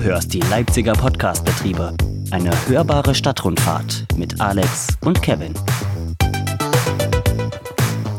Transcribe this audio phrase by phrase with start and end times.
[0.00, 1.94] Du hörst die Leipziger Podcastbetriebe.
[2.30, 5.52] Eine hörbare Stadtrundfahrt mit Alex und Kevin.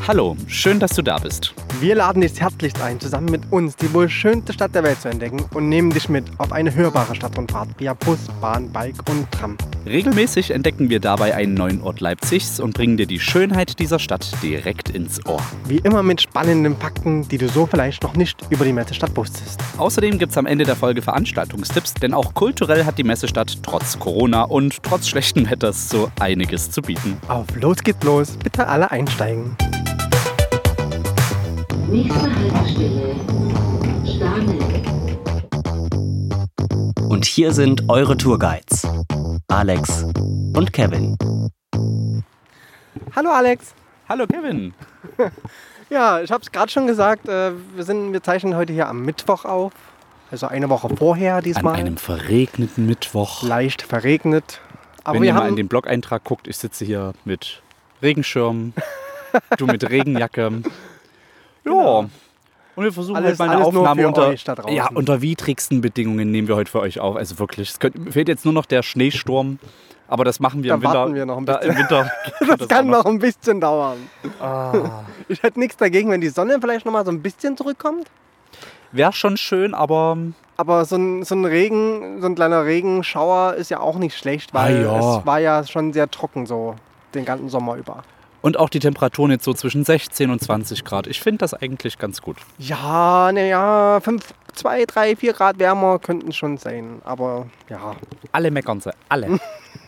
[0.08, 1.56] Hallo, schön, dass du da bist.
[1.82, 5.10] Wir laden dich herzlichst ein, zusammen mit uns die wohl schönste Stadt der Welt zu
[5.10, 9.58] entdecken und nehmen dich mit auf eine hörbare Stadtrundfahrt via Bus, Bahn, Bike und Tram.
[9.88, 14.32] Regelmäßig entdecken wir dabei einen neuen Ort Leipzigs und bringen dir die Schönheit dieser Stadt
[14.44, 15.42] direkt ins Ohr.
[15.68, 19.60] Wie immer mit spannenden Fakten, die du so vielleicht noch nicht über die Messestadt wusstest.
[19.80, 23.98] Außerdem gibt es am Ende der Folge Veranstaltungstipps, denn auch kulturell hat die Messestadt trotz
[23.98, 27.18] Corona und trotz schlechten Wetters so einiges zu bieten.
[27.28, 29.58] Auf los geht's los, bitte alle einsteigen.
[31.92, 33.16] Nächste Haltestelle
[34.16, 34.88] Starnberg.
[37.10, 38.88] Und hier sind eure Tourguides,
[39.50, 41.18] Alex und Kevin.
[43.14, 43.74] Hallo Alex.
[44.08, 44.74] Hallo Kevin.
[45.90, 49.04] Ja, ich habe es gerade schon gesagt, äh, wir, sind, wir zeichnen heute hier am
[49.04, 49.74] Mittwoch auf.
[50.32, 51.76] Also eine Woche vorher An diesmal.
[51.76, 53.44] einem verregneten Mittwoch.
[53.44, 54.62] Leicht verregnet.
[55.04, 57.62] Aber Wenn wir ihr mal in den Blog-Eintrag guckt, ich sitze hier mit
[58.02, 58.72] Regenschirm,
[59.58, 60.62] du mit Regenjacke.
[61.66, 61.72] Ja.
[61.72, 62.10] Genau.
[62.76, 64.34] Und wir versuchen Alles- mal eine Aufnahme unter,
[64.72, 67.18] ja, unter widrigsten Bedingungen nehmen wir heute für euch auf.
[67.18, 69.60] Also wirklich, es könnt, fehlt jetzt nur noch der Schneesturm,
[70.08, 71.14] aber das machen wir Da im Winter.
[71.14, 73.98] wir noch ein da, Im Winter geht das kann noch ein bisschen dauern.
[74.40, 75.04] Ah.
[75.28, 78.08] Ich hätte nichts dagegen, wenn die Sonne vielleicht noch mal so ein bisschen zurückkommt.
[78.94, 80.18] Wäre schon schön, aber
[80.58, 84.54] Aber so ein, so ein Regen, so ein kleiner Regenschauer ist ja auch nicht schlecht,
[84.54, 85.18] weil Ah, ja.
[85.20, 86.76] es war ja schon sehr trocken so
[87.14, 88.04] den ganzen Sommer über.
[88.42, 91.08] Und auch die Temperaturen jetzt so zwischen 16 und 20 Grad.
[91.08, 92.38] Ich finde das eigentlich ganz gut.
[92.58, 97.02] Ja, naja, 5, 2, 3, 4 Grad wärmer könnten schon sein.
[97.04, 97.96] Aber ja,
[98.32, 99.40] Alle meckern sie, alle.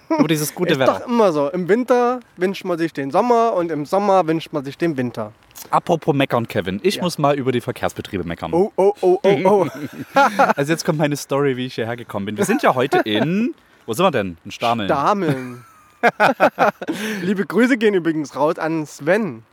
[0.10, 1.00] Über dieses gute ist Wetter.
[1.00, 1.50] doch immer so.
[1.50, 5.32] Im Winter wünscht man sich den Sommer und im Sommer wünscht man sich den Winter.
[5.72, 6.80] Apropos meckern, Kevin.
[6.84, 7.04] Ich Ja.
[7.04, 8.54] muss mal über die Verkehrsbetriebe meckern.
[8.54, 9.68] Oh, oh, oh, oh, oh.
[10.56, 12.38] Also jetzt kommt meine Story, wie ich hierher gekommen bin.
[12.38, 13.56] Wir sind ja heute in.
[13.86, 14.38] Wo sind wir denn?
[14.46, 14.88] In Stameln.
[14.88, 15.66] Dameln.
[17.22, 19.44] Liebe Grüße gehen übrigens raus an Sven.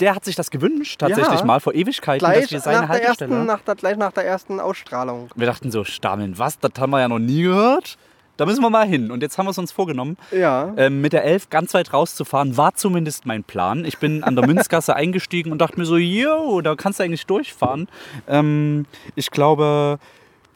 [0.00, 1.44] Der hat sich das gewünscht, tatsächlich Ja.
[1.44, 3.32] mal vor Ewigkeiten, dass Gleich wir seine nach, der Haltestelle.
[3.34, 5.28] ersten, nach, der, gleich nach der ersten Ausstrahlung.
[5.34, 6.58] wir dachten so, Stameln, was?
[6.60, 7.96] Das haben wir ja noch nie gehört.
[8.36, 9.10] Da müssen wir mal hin.
[9.10, 10.72] Und jetzt haben wir es uns vorgenommen, Ja.
[10.76, 12.56] ähm, mit der Elf ganz weit rauszufahren.
[12.56, 13.84] War zumindest mein Plan.
[13.84, 17.26] Ich bin an der Münzgasse eingestiegen und dachte mir so, yo, da kannst du eigentlich
[17.26, 17.88] durchfahren.
[18.28, 18.86] Ähm,
[19.16, 19.98] ich glaube,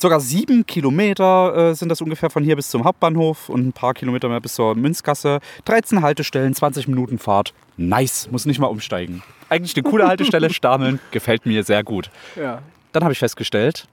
[0.02, 3.94] sogar sieben Kilometer äh, sind das ungefähr von hier bis zum Hauptbahnhof und ein paar
[3.94, 5.40] Kilometer mehr bis zur Münzgasse.
[5.64, 7.54] 13 Haltestellen, 20 Minuten Fahrt.
[7.78, 9.22] Nice, muss nicht mal umsteigen.
[9.48, 12.10] Eigentlich eine coole Haltestelle, Stameln, gefällt mir sehr gut.
[12.36, 12.60] ja.
[12.92, 13.88] Dann habe ich festgestellt,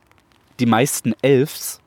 [0.60, 1.80] die meisten Elfs,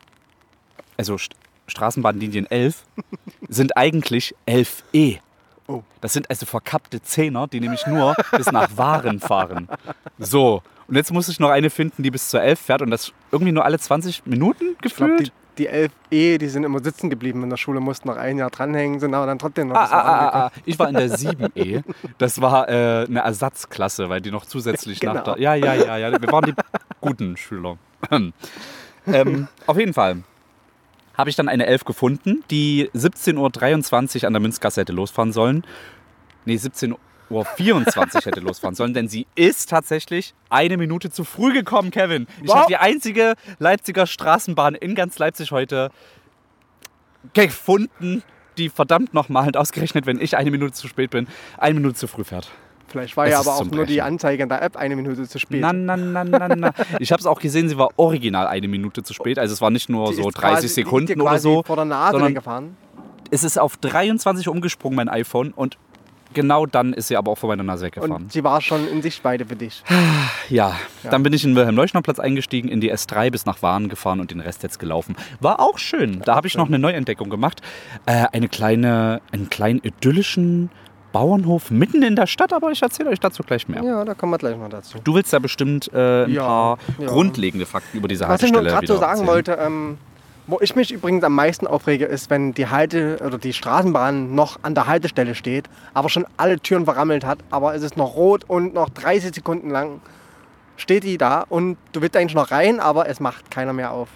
[0.97, 1.35] also St
[1.67, 2.85] Straßenbahnlinien 11,
[3.49, 5.19] sind eigentlich 11E.
[5.79, 5.83] Oh.
[6.01, 9.69] Das sind also verkappte Zehner, die nämlich nur bis nach Waren fahren.
[10.19, 13.13] So, und jetzt muss ich noch eine finden, die bis zur 11 fährt und das
[13.31, 15.33] irgendwie nur alle 20 Minuten Ich glaube, gefühlt.
[15.59, 18.51] die, die 11e, die sind immer sitzen geblieben in der Schule, mussten noch ein Jahr
[18.51, 20.53] dranhängen, sind aber dann trotzdem noch Ah, ah, nach ah, ah.
[20.65, 21.83] Ich war in der 7E.
[22.19, 25.35] Das war äh, eine Ersatzklasse, weil die noch zusätzlich nach Genau.
[25.35, 25.39] der.
[25.43, 26.21] Ja, ja, ja, ja.
[26.21, 26.55] Wir waren die
[27.01, 27.77] guten Schüler.
[29.07, 30.23] ähm, auf jeden Fall
[31.17, 35.65] habe ich dann eine 11 gefunden, die 17.23 Uhr an der Münzgasse hätte losfahren sollen.
[36.45, 36.97] Nee, 17.24
[37.31, 37.45] Uhr
[38.25, 42.27] hätte losfahren sollen, denn sie ist tatsächlich eine Minute zu früh gekommen, Kevin.
[42.43, 42.57] Ich Wow.
[42.57, 45.91] habe die einzige Leipziger Straßenbahn in ganz Leipzig heute
[47.35, 48.23] gefunden,
[48.59, 51.27] die verdammt nochmal und ausgerechnet, wenn ich eine Minute zu spät bin,
[51.59, 52.51] eine Minute zu früh fährt.
[52.93, 54.01] Vielleicht war Es ja aber auch nur die.
[54.03, 55.61] Anzeige in der App eine Minute zu spät.
[55.63, 56.73] Na, na, na, na, na.
[57.01, 59.39] Ich habe es auch gesehen, sie war original eine Minute zu spät.
[59.39, 61.63] Also es war nicht nur Die so ist 30 quasi- die ist Sekunden oder so.
[61.65, 62.77] vor der Nase sondern- weggefahren.
[63.31, 65.53] Es ist auf 23 umgesprungen, mein iPhone.
[65.53, 65.79] Und
[66.35, 68.13] genau dann ist sie aber auch vor meiner Nase weggefahren.
[68.25, 69.83] Und sie war schon in Sichtweite für dich.
[70.51, 71.11] Ja, Ja.
[71.11, 74.31] dann bin ich in den Wilhelm-Leuschner-Platz eingestiegen, in die S3 bis nach Waren gefahren und
[74.31, 75.17] den Rest jetzt gelaufen.
[75.41, 76.21] War auch schön.
[76.27, 77.63] Da habe ich noch eine Neuentdeckung gemacht.
[78.05, 80.69] Äh, eine kleine, einen kleinen idyllischen
[81.13, 83.83] Bauernhof mitten in der Stadt, aber ich erzähle euch dazu gleich mehr.
[83.83, 84.99] Ja, da kommen wir gleich noch dazu.
[85.05, 87.07] Du willst ja bestimmt äh, ein Ja, paar ja.
[87.07, 89.27] grundlegende Fakten über diese Was ich Haltestelle nur gerade so sagen erzählen.
[89.29, 89.99] wollte, ähm,
[90.47, 94.59] wo ich mich übrigens am meisten aufrege, ist, wenn die Halte oder die Straßenbahn noch
[94.63, 98.45] an der Haltestelle steht, aber schon alle Türen verrammelt hat, aber es ist noch rot
[98.49, 100.01] und noch 30 Sekunden lang
[100.77, 104.09] steht die da und du willst eigentlich noch rein, aber es macht keiner mehr auf.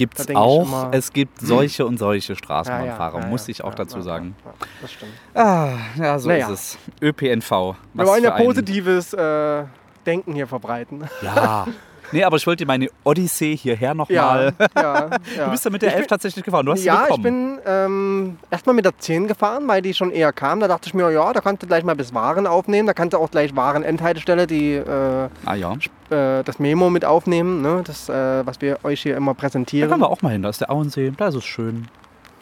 [0.00, 0.62] Gibt Da es denk ich auch.
[0.66, 4.34] immer, es gibt solche und solche Straßenbahnfahrer, ja, muss ja, ich auch dazu sagen.
[4.80, 5.12] Das stimmt.
[5.34, 6.48] Ah, ja, so Naja.
[6.48, 6.78] ist es.
[7.02, 7.50] ÖPNV.
[7.92, 9.64] Wir wollen ja positives äh,
[10.06, 11.04] Denken hier verbreiten.
[11.20, 11.66] Ja.
[12.12, 14.52] Nee, aber ich wollte meine Odyssee hierher nochmal.
[14.58, 15.18] Ja, ja, ja.
[15.44, 16.66] Du bist ja mit der Ich 11 bin- tatsächlich gefahren.
[16.66, 20.32] Du hast Ja, ich bin ähm, erstmal mit der 10 gefahren, weil die schon eher
[20.32, 20.60] kam.
[20.60, 22.86] Da dachte ich mir, ja, da kannst du gleich mal bis Waren aufnehmen.
[22.86, 25.72] Da kannst du auch gleich Waren-Endhaltestelle, die, äh, ah ja.
[26.10, 27.82] äh, das Memo mit aufnehmen, ne?
[27.84, 29.88] das, äh, was wir euch hier immer Da präsentieren.
[29.88, 30.42] können wir auch mal hin.
[30.42, 31.12] Da ist der Auensee.
[31.16, 31.86] Da ist es schön.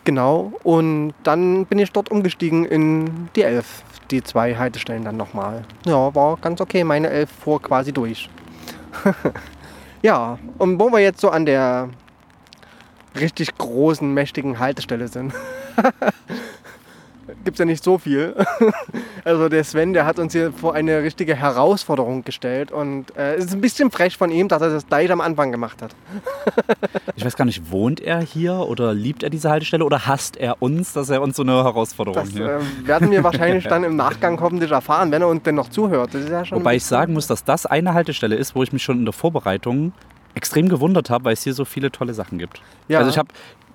[0.04, 0.52] Genau.
[0.62, 3.82] Und dann bin ich dort umgestiegen in die 11.
[4.10, 5.64] Die zwei Haltestellen dann nochmal.
[5.84, 6.82] Ja, war ganz okay.
[6.84, 8.30] Meine 11 fuhr quasi durch.
[10.02, 11.90] ja, und wo wir jetzt so an der
[13.18, 15.32] richtig großen, mächtigen Haltestelle sind.
[17.44, 18.34] Gibt es ja nicht so viel.
[19.24, 23.46] Also der Sven, der hat uns hier vor eine richtige Herausforderung gestellt und äh, es
[23.46, 25.94] ist ein bisschen frech von ihm, dass er das gleich am Anfang gemacht hat.
[27.16, 30.62] Ich weiß gar nicht, wohnt er hier oder liebt er diese Haltestelle oder hasst er
[30.62, 32.60] uns, dass er uns so eine Herausforderung Das hier.
[32.60, 36.14] äh, werden wir wahrscheinlich dann im Nachgang hoffentlich erfahren, wenn er uns denn noch zuhört.
[36.14, 39.04] Ja Wobei ich sagen muss, dass das eine Haltestelle ist, wo ich mich schon in
[39.04, 39.92] der Vorbereitung
[40.34, 42.62] extrem gewundert habe, weil es hier so viele tolle Sachen gibt.
[42.86, 42.98] Ja.
[42.98, 43.28] Also ich habe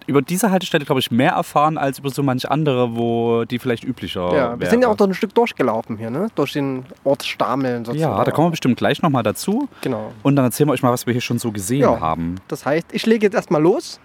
[0.07, 3.83] über diese Haltestelle, glaube ich, mehr erfahren als über so manch andere, wo die vielleicht
[3.83, 4.69] üblicher Ja, wir wäre.
[4.71, 6.27] sind ja auch noch ein Stück durchgelaufen hier, ne?
[6.35, 8.11] Durch den Ort Stameln sozusagen.
[8.17, 9.67] Ja, da kommen wir bestimmt gleich nochmal dazu.
[9.81, 10.11] Genau.
[10.23, 12.00] Und dann erzählen wir euch mal, was wir hier schon so gesehen Ja.
[12.00, 12.35] haben.
[12.47, 14.00] Das heißt, ich lege jetzt erstmal los,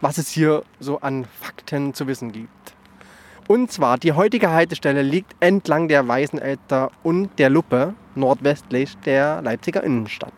[0.00, 2.48] was es hier so an Fakten zu wissen gibt.
[3.48, 9.82] Und zwar, die heutige Haltestelle liegt entlang der Weißenelster und der Luppe nordwestlich der Leipziger
[9.82, 10.34] Innenstadt.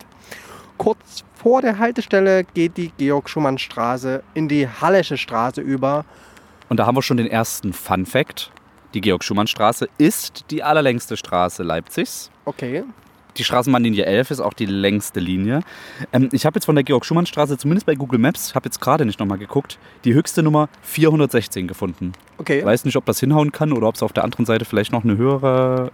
[0.77, 6.05] Kurz vor der Haltestelle geht die Georg-Schumann-Straße in die Hallesche Straße über.
[6.69, 8.51] Und da haben wir schon den ersten Fun Fact.
[8.93, 12.29] Die Georg-Schumann-Straße ist die allerlängste Straße Leipzigs.
[12.45, 12.83] Okay.
[13.37, 15.61] Die Straßenbahnlinie 11 ist auch die längste Linie.
[16.11, 19.19] Ähm, ich habe jetzt von der Georg-Schumann-Straße, zumindest bei Google Maps, habe jetzt gerade nicht
[19.19, 22.11] nochmal geguckt, die höchste Nummer 416 gefunden.
[22.37, 22.65] Okay.
[22.65, 25.03] Weiß nicht, ob das hinhauen kann oder ob es auf der anderen Seite vielleicht noch
[25.03, 25.91] eine höhere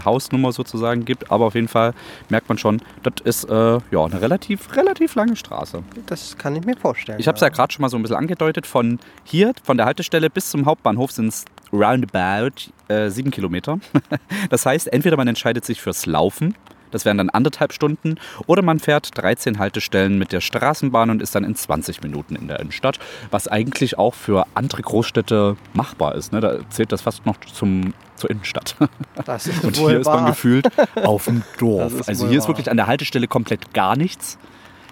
[0.00, 1.30] äh, Hausnummer sozusagen gibt.
[1.30, 1.92] Aber auf jeden Fall
[2.28, 5.82] merkt man schon, das ist äh, ja, eine relativ, relativ lange Straße.
[6.06, 7.18] Das kann ich mir vorstellen.
[7.18, 8.66] Ich habe es ja gerade schon mal so ein bisschen angedeutet.
[8.66, 13.78] Von hier, von der Haltestelle bis zum Hauptbahnhof sind es roundabout äh, sieben Kilometer.
[14.48, 16.54] Das heißt, entweder man entscheidet sich fürs Laufen,
[16.90, 18.16] das wären dann anderthalb Stunden,
[18.46, 22.48] oder man fährt 13 Haltestellen mit der Straßenbahn und ist dann in 20 Minuten in
[22.48, 22.98] der Innenstadt,
[23.30, 26.32] was eigentlich auch für andere Großstädte machbar ist.
[26.32, 26.40] Ne?
[26.40, 28.76] Da zählt das fast noch zum, zur Innenstadt.
[29.24, 30.66] Das ist Und hier ist man gefühlt
[31.04, 31.92] auf dem Dorf.
[32.00, 32.48] Ist Also hier ist wahr.
[32.50, 34.38] wirklich an der Haltestelle komplett gar nichts.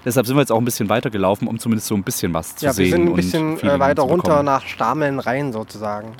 [0.04, 2.56] Deshalb sind wir jetzt auch ein bisschen weiter gelaufen, um zumindest so ein bisschen was
[2.56, 2.84] zu Ja, sehen.
[2.84, 6.12] wir sind ein bisschen äh, weiter runter nach Stameln rein sozusagen.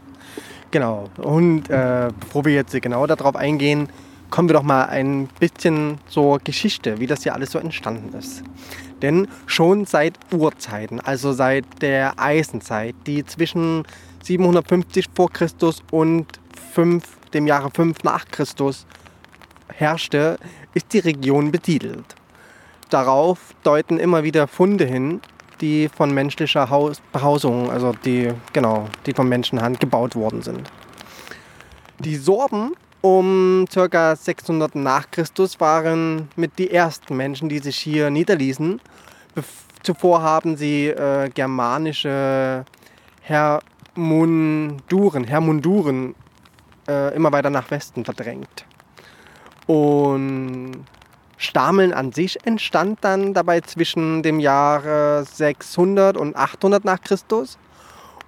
[0.70, 1.08] Genau.
[1.16, 3.88] Und äh, bevor wir jetzt genau darauf eingehen,
[4.30, 8.42] kommen wir doch mal ein bisschen zur Geschichte, wie das hier alles so entstanden ist.
[9.02, 13.84] Denn schon seit Urzeiten, also seit der Eisenzeit, die zwischen
[14.22, 16.26] 750 vor Christus und
[16.74, 18.86] 5, dem Jahre 5 nach Christus
[19.72, 20.38] herrschte,
[20.74, 22.16] ist die Region besiedelt.
[22.90, 25.20] Darauf deuten immer wieder Funde hin,
[25.60, 30.70] die von menschlicher Haus Behausung, also die, genau, die von Menschenhand gebaut worden sind.
[31.98, 34.16] Die Sorben um ca.
[34.16, 38.80] 600 nach Christus waren mit die ersten Menschen, die sich hier niederließen.
[39.82, 42.64] Zuvor haben sie äh, germanische
[43.22, 46.14] Hermunduren, Hermunduren
[46.88, 48.66] äh, immer weiter nach Westen verdrängt.
[49.66, 50.84] Und
[51.36, 57.58] Stameln an sich entstand dann dabei zwischen dem Jahre 600 und 800 nach Christus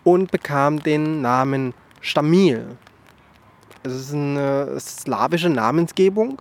[0.05, 2.77] und bekam den Namen Stamil.
[3.82, 6.41] Es ist eine slawische Namensgebung,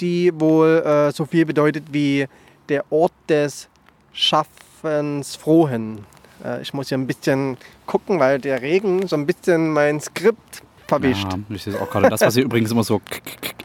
[0.00, 2.26] die wohl äh, so viel bedeutet wie
[2.68, 3.68] der Ort des
[4.12, 5.98] Schaffensfrohen.
[6.44, 7.56] Äh, ich muss hier ein bisschen
[7.86, 11.24] gucken, weil der Regen so ein bisschen mein Skript verwischt.
[11.32, 12.08] Ja, ich sehe auch gerade.
[12.10, 13.00] Das, was ihr übrigens immer so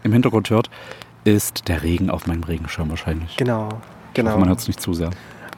[0.04, 0.70] im Hintergrund hört,
[1.24, 3.38] ist der Regen auf meinem Regenschirm wahrscheinlich.
[3.38, 3.70] Genau,
[4.14, 4.32] genau.
[4.32, 5.12] hoffe, man hört es nicht zu sehr.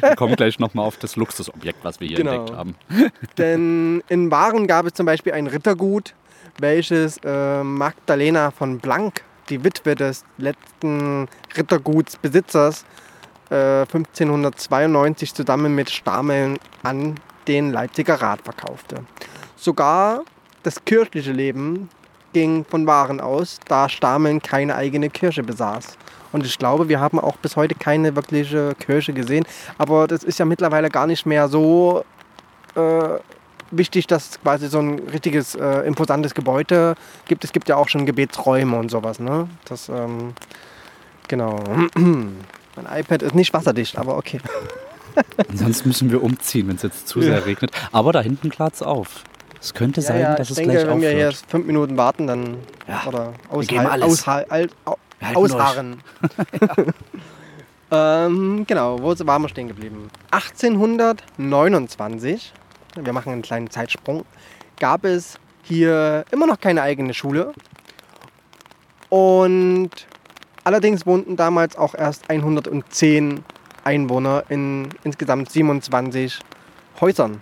[0.01, 2.33] wir kommen gleich nochmal auf das Luxusobjekt, was wir hier Genau.
[2.33, 2.75] entdeckt haben.
[3.39, 6.15] Denn in Waren gab es zum Beispiel ein Rittergut,
[6.59, 12.85] welches äh, Magdalena von Blank, die Witwe des letzten Rittergutsbesitzers,
[13.51, 19.05] äh, 1592 zusammen mit Stameln an den Leipziger Rat verkaufte.
[19.57, 20.23] Sogar
[20.63, 21.89] das kirchliche Leben
[22.33, 25.97] ging von Waren aus, da Stameln keine eigene Kirche besaß.
[26.33, 29.45] Und ich glaube, wir haben auch bis heute keine wirkliche Kirche gesehen.
[29.79, 32.05] Aber das ist ja mittlerweile gar nicht mehr so
[32.75, 33.19] äh,
[33.79, 36.95] wichtig, dass es quasi so ein richtiges, äh, imposantes Gebäude
[37.27, 37.45] gibt.
[37.45, 39.21] Es gibt ja auch schon Gebetsräume und sowas.
[39.21, 39.49] Ne?
[39.67, 40.33] Das, ähm,
[41.29, 41.63] genau.
[41.95, 44.41] mein iPad ist nicht wasserdicht, aber okay.
[45.49, 47.71] Ansonsten müssen wir umziehen, wenn es jetzt zu sehr regnet.
[47.93, 49.23] Aber da hinten klart es auf.
[49.61, 51.45] Es könnte sein, ja, ja, dass es denke, gleich wenn wir hier aufhört.
[51.49, 54.99] fünf Minuten warten, dann Ja, oder aushal- aushal- al- au-
[55.35, 56.03] ausharren.
[57.91, 60.11] ähm, genau, wo waren wir stehen geblieben?
[60.33, 62.53] 1829,
[62.97, 64.25] wir machen einen kleinen Zeitsprung,
[64.79, 67.53] gab es hier immer noch keine eigene Schule.
[69.09, 69.91] Und
[70.65, 73.45] allerdings wohnten damals auch erst 110
[73.85, 76.41] Einwohner in insgesamt 27
[77.01, 77.39] Häusern.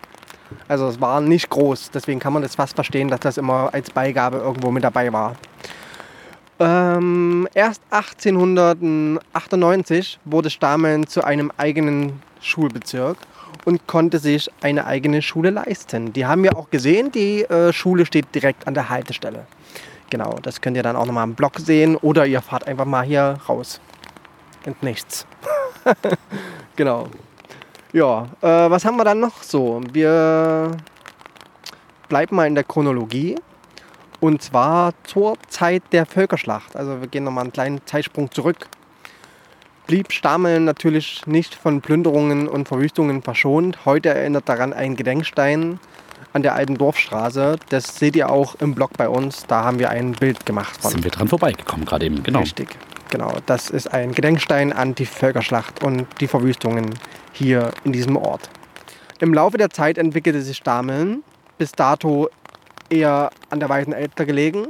[0.69, 3.91] Also es war nicht groß, deswegen kann man das fast verstehen, dass das immer als
[3.91, 5.35] Beigabe irgendwo mit dabei war.
[6.61, 13.17] Ähm, erst 1898 wurde Stameln zu einem eigenen Schulbezirk
[13.65, 16.13] und konnte sich eine eigene Schule leisten.
[16.13, 19.47] Die haben wir auch gesehen, die äh, Schule steht direkt an der Haltestelle.
[20.11, 23.05] Genau, das könnt ihr dann auch nochmal im Blog sehen oder ihr fahrt einfach mal
[23.05, 23.81] hier raus.
[24.67, 25.27] Und nichts.
[26.77, 27.09] genau.
[27.93, 29.81] Ja, äh, was haben wir dann noch so?
[29.93, 30.77] Wir
[32.09, 33.37] bleiben mal in der Chronologie.
[34.21, 36.77] Und zwar zur Zeit der Völkerschlacht.
[36.77, 38.69] Also wir gehen nochmal einen kleinen Zeitsprung zurück.
[39.87, 43.85] Blieb Stameln natürlich nicht von Plünderungen und Verwüstungen verschont.
[43.85, 45.81] Heute erinnert daran ein Gedenkstein
[46.33, 47.57] an der alten Dorfstraße.
[47.69, 49.47] Das seht ihr auch im Blog bei uns.
[49.47, 50.93] Da haben wir ein Bild gemacht von.
[50.93, 52.41] Sind wir dran vorbeigekommen gerade eben, genau.
[52.41, 52.69] Richtig,
[53.11, 53.35] genau.
[53.47, 56.95] Das ist ein Gedenkstein an die Völkerschlacht und die Verwüstungen
[57.33, 58.49] hier in diesem Ort.
[59.19, 61.23] Im Laufe der Zeit entwickelte sich Stameln,
[61.59, 62.29] bis dato
[62.89, 64.69] eher an der Weißen Elster gelegen,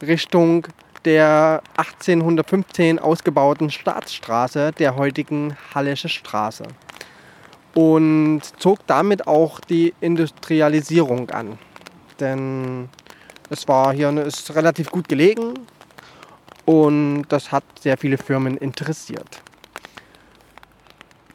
[0.00, 0.66] Richtung
[1.04, 6.64] der 1815 ausgebauten Staatsstraße, der heutigen Hallische Straße.
[7.74, 11.58] Und zog damit auch die Industrialisierung an.
[12.18, 12.88] Denn
[13.50, 15.54] es war hier eine, ist relativ gut gelegen,
[16.68, 19.40] und das hat sehr viele Firmen interessiert.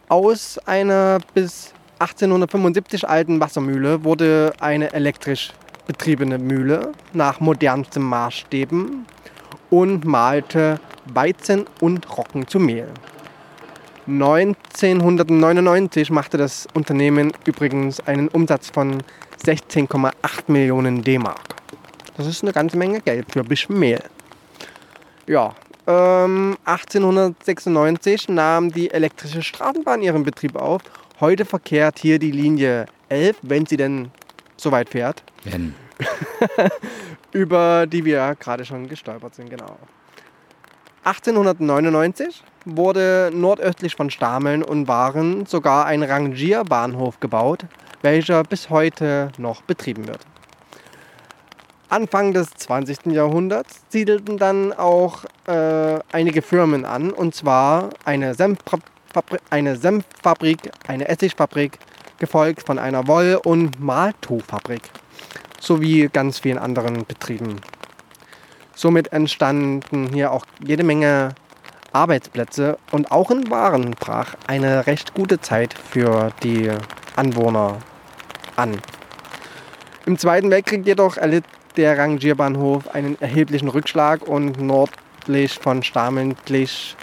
[0.07, 5.51] Aus einer bis 1875 alten Wassermühle wurde eine elektrisch
[5.87, 9.07] betriebene Mühle nach modernsten Maßstäben
[9.73, 12.89] und malte Weizen und Roggen zu Mehl.
[14.05, 19.01] 1999 machte das Unternehmen übrigens einen Umsatz von
[19.43, 20.13] 16,8
[20.45, 21.55] Millionen D-Mark.
[22.15, 24.03] Das ist eine ganze Menge Geld für ein bisschen Mehl.
[25.25, 25.55] Ja,
[25.87, 30.83] ähm, 1896 nahm die elektrische Straßenbahn ihren Betrieb auf.
[31.19, 34.11] Heute verkehrt hier die Linie 11, wenn sie denn
[34.55, 35.73] so weit fährt, Wenn.
[37.31, 39.77] über die wir gerade schon gestolpert sind, genau.
[41.03, 47.65] 1899 wurde nordöstlich von Stameln und Waren sogar ein Rangierbahnhof gebaut,
[48.01, 50.19] welcher bis heute noch betrieben wird.
[51.89, 53.07] Anfang des 20.
[53.07, 61.07] Jahrhunderts siedelten dann auch äh, einige Firmen an, und zwar eine, Senffabri eine Senffabrik, eine
[61.07, 61.77] Essigfabrik,
[62.17, 64.89] gefolgt von einer Woll- und Maltuchfabrik
[65.59, 67.61] sowie ganz vielen anderen Betrieben.
[68.75, 71.35] Somit entstanden hier auch jede Menge
[71.93, 76.71] Arbeitsplätze und auch in Waren brach eine recht gute Zeit für die
[77.15, 77.77] Anwohner
[78.55, 78.79] an.
[80.05, 81.45] Im Zweiten Weltkrieg jedoch erlitt
[81.77, 86.95] der Rangierbahnhof einen erheblichen Rückschlag und nördlich von Stameln glich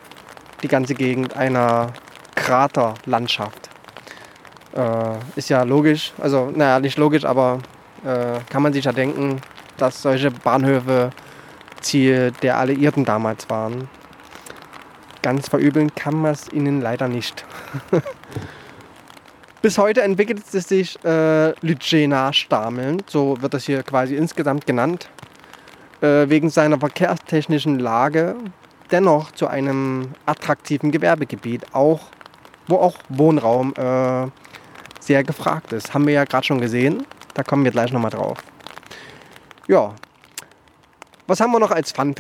[0.62, 1.92] die ganze Gegend einer
[2.34, 3.70] Kraterlandschaft.
[4.75, 7.60] Äh, ist ja logisch, also naja, nicht logisch, aber
[8.04, 9.40] äh, kann man sich ja denken,
[9.76, 11.11] dass solche Bahnhöfe
[11.80, 13.88] Ziel der Alliierten damals waren.
[15.23, 17.45] Ganz verübeln kann man es ihnen leider nicht.
[19.62, 25.11] Bis heute entwickelt es sich äh, Lycena Stameln, so wird das hier quasi insgesamt genannt,
[26.00, 28.37] äh, wegen seiner verkehrstechnischen Lage
[28.90, 32.00] dennoch zu einem attraktiven Gewerbegebiet, auch,
[32.69, 34.28] wo auch Wohnraum äh,
[34.99, 35.92] sehr gefragt ist.
[35.92, 38.38] Haben wir ja gerade schon gesehen, da kommen wir gleich nochmal drauf.
[39.68, 39.94] Ja,
[41.26, 42.14] was haben wir noch als Fun?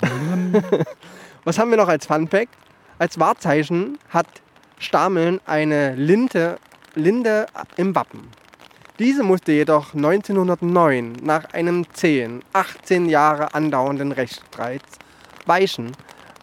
[1.44, 2.28] Was haben wir noch als Fun?
[2.98, 4.26] Als Wahrzeichen hat
[4.78, 6.58] Stameln eine Linde,
[6.94, 8.28] Linde im Wappen.
[8.98, 14.82] Diese musste jedoch 1909 nach einem 10, 18 Jahre andauernden Rechtsstreit
[15.46, 15.92] weichen,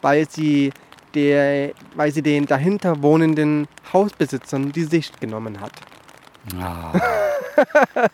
[0.02, 0.72] weil sie,
[1.16, 5.72] der, weil sie den dahinter wohnenden Hausbesitzern die Sicht genommen hat.
[6.60, 6.92] Ah,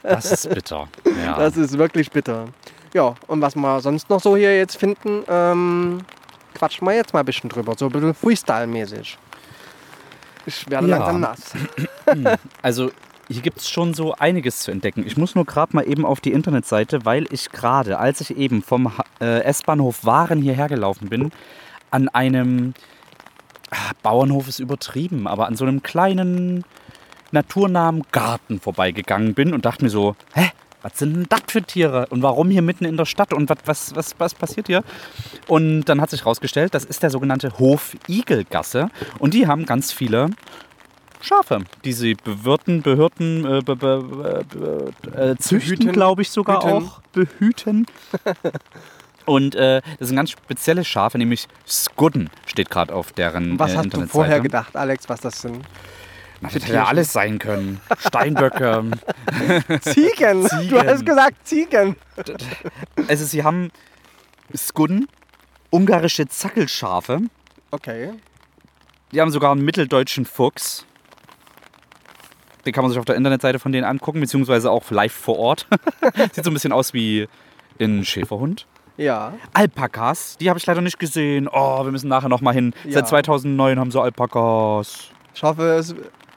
[0.03, 0.87] das ist bitter.
[1.25, 1.37] Ja.
[1.37, 2.45] Das ist wirklich bitter.
[2.93, 5.99] Ja, und was wir sonst noch so hier jetzt finden, ähm,
[6.53, 7.73] quatschen wir jetzt mal ein bisschen drüber.
[7.77, 9.17] So ein bisschen Freestyle-mäßig.
[10.45, 10.97] Ich werde Ja.
[10.97, 11.39] langsam nass.
[12.61, 12.91] Also
[13.29, 15.03] hier gibt es schon so einiges zu entdecken.
[15.05, 18.63] Ich muss nur gerade mal eben auf die Internetseite, weil ich gerade, als ich eben
[18.63, 21.31] vom äh, S-Bahnhof Waren hierher gelaufen bin,
[21.91, 22.73] an einem
[23.69, 26.63] ah, Bauernhof ist übertrieben, aber an so einem kleinen
[27.31, 30.51] naturnahen Garten vorbeigegangen bin und dachte mir so, hä?
[30.81, 32.07] Was sind denn das für Tiere?
[32.09, 33.33] Und warum hier mitten in der Stadt?
[33.33, 34.85] Und was, was, was, was passiert hier?
[35.47, 38.89] Und dann hat sich herausgestellt, das ist der sogenannte Hof Igelgasse.
[39.19, 40.29] Und die haben ganz viele
[41.21, 45.91] Schafe, die sie bewirten, behirten, äh, be, be, be, äh, züchten, Behüten.
[45.91, 46.71] glaube ich sogar Hüten.
[46.71, 47.01] auch.
[47.11, 47.85] Behüten.
[49.25, 53.77] Und äh, das sind ganz spezielle Schafe, nämlich Skudden steht gerade auf deren Was äh,
[53.77, 55.63] hast du vorher gedacht, Alex, was das sind?
[56.41, 57.81] Das hätte ja alles sein können.
[57.99, 58.83] Steinböcke.
[59.81, 60.43] Ziegen!
[60.43, 60.87] Du Ziegen.
[60.87, 61.95] hast gesagt Ziegen!
[63.07, 63.71] also sie haben
[64.55, 65.07] Skudden,
[65.69, 67.21] ungarische Zackelschafe.
[67.71, 68.13] Okay.
[69.11, 70.85] Die haben sogar einen mitteldeutschen Fuchs.
[72.65, 75.67] Den kann man sich auf der Internetseite von denen angucken, beziehungsweise auch live vor Ort.
[76.33, 77.27] Sieht so ein bisschen aus wie
[77.79, 78.67] ein Schäferhund.
[78.97, 79.33] Ja.
[79.53, 81.47] Alpakas, die habe ich leider nicht gesehen.
[81.47, 82.73] Oh, wir müssen nachher noch mal hin.
[82.83, 82.93] Ja.
[82.93, 85.05] Seit 2009 haben sie Alpakas.
[85.33, 85.81] Ich hoffe,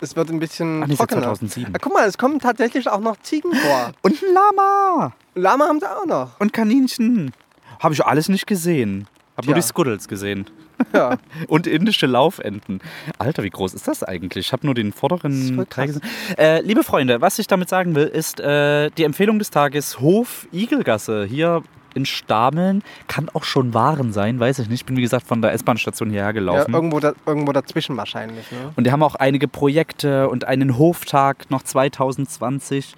[0.02, 1.34] es, wird ein bisschen Ach nee, seit trockener.
[1.34, 1.74] 2007.
[1.74, 3.92] Ah, guck mal, es kommen tatsächlich auch noch Ziegen vor.
[4.02, 5.12] Und ein Lama.
[5.34, 6.40] Lama haben sie auch noch.
[6.40, 7.32] Und Kaninchen.
[7.80, 9.08] Habe ich alles nicht gesehen.
[9.36, 10.46] Habe nur die Scuddles gesehen.
[10.92, 11.16] Ja.
[11.48, 12.80] Und indische Laufenten.
[13.18, 14.46] Alter, wie groß ist das eigentlich?
[14.46, 16.02] Ich habe nur den vorderen Teil gesehen.
[16.36, 20.46] Äh, liebe Freunde, was ich damit sagen will, ist äh, die Empfehlung des Tages Hof
[20.52, 21.62] Igelgasse hier
[21.94, 22.82] in Stameln.
[23.08, 24.82] Kann auch schon Waren sein, weiß ich nicht.
[24.82, 26.72] Ich bin wie gesagt von der S-Bahn-Station hierher ja gelaufen.
[26.72, 28.50] irgendwo, da, irgendwo dazwischen wahrscheinlich.
[28.50, 28.72] Ne?
[28.76, 32.94] und die haben auch einige Projekte und einen Hoftag noch 2020.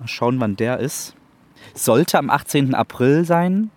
[0.00, 1.14] Mal schauen, wann der ist.
[1.74, 2.74] Sollte am 18.
[2.74, 3.70] April sein,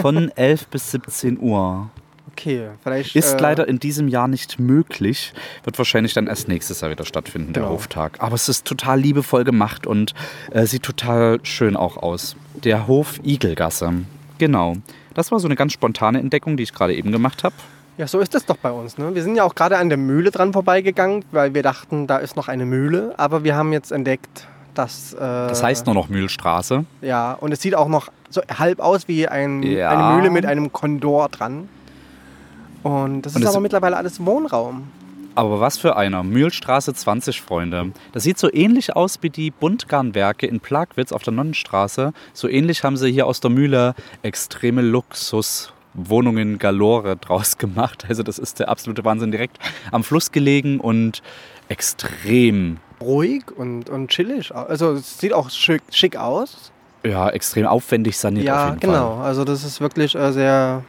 [0.00, 1.90] von 11 bis 17 Uhr.
[2.36, 3.14] Okay, vielleicht.
[3.14, 5.32] Ist äh, leider in diesem Jahr nicht möglich.
[5.62, 7.74] Wird wahrscheinlich dann erst nächstes Jahr wieder stattfinden, der Genau.
[7.74, 8.16] Hoftag.
[8.20, 10.14] Aber es ist total liebevoll gemacht und
[10.50, 12.34] äh, sieht total schön auch aus.
[12.54, 13.92] Der Hof Igelgasse.
[14.38, 14.74] Genau.
[15.14, 17.54] Das war so eine ganz spontane Entdeckung, die ich gerade eben gemacht habe.
[17.98, 18.98] Ja, so ist es doch bei uns.
[18.98, 19.14] Ne?
[19.14, 22.34] Wir sind ja auch gerade an der Mühle dran vorbeigegangen, weil wir dachten, da ist
[22.34, 23.14] noch eine Mühle.
[23.16, 25.12] Aber wir haben jetzt entdeckt, dass.
[25.12, 26.84] Äh, Das heißt nur noch Mühlstraße.
[27.02, 29.90] Ja, und es sieht auch noch so halb aus wie ein, Ja.
[29.90, 31.68] eine Mühle mit einem Kondor dran.
[32.84, 34.86] Und das Und ist es- aber mittlerweile alles Wohnraum.
[35.36, 36.22] Aber was für einer.
[36.22, 37.90] Mühlstraße 20, Freunde.
[38.12, 42.12] Das sieht so ähnlich aus wie die Buntgarnwerke in Plagwitz auf der Nonnenstraße.
[42.32, 48.04] So ähnlich haben sie hier aus der Mühle extreme Luxuswohnungen galore draus gemacht.
[48.08, 49.32] Also das ist der absolute Wahnsinn.
[49.32, 49.58] Direkt
[49.90, 51.20] am Fluss gelegen und
[51.68, 54.54] extrem, Ruhig und, und chillig.
[54.54, 56.70] Also es sieht auch schick, schick aus.
[57.04, 59.16] ja, extrem aufwendig saniert auf ja, jeden genau.
[59.16, 59.26] Fall.
[59.26, 60.84] Also das ist wirklich äh, sehr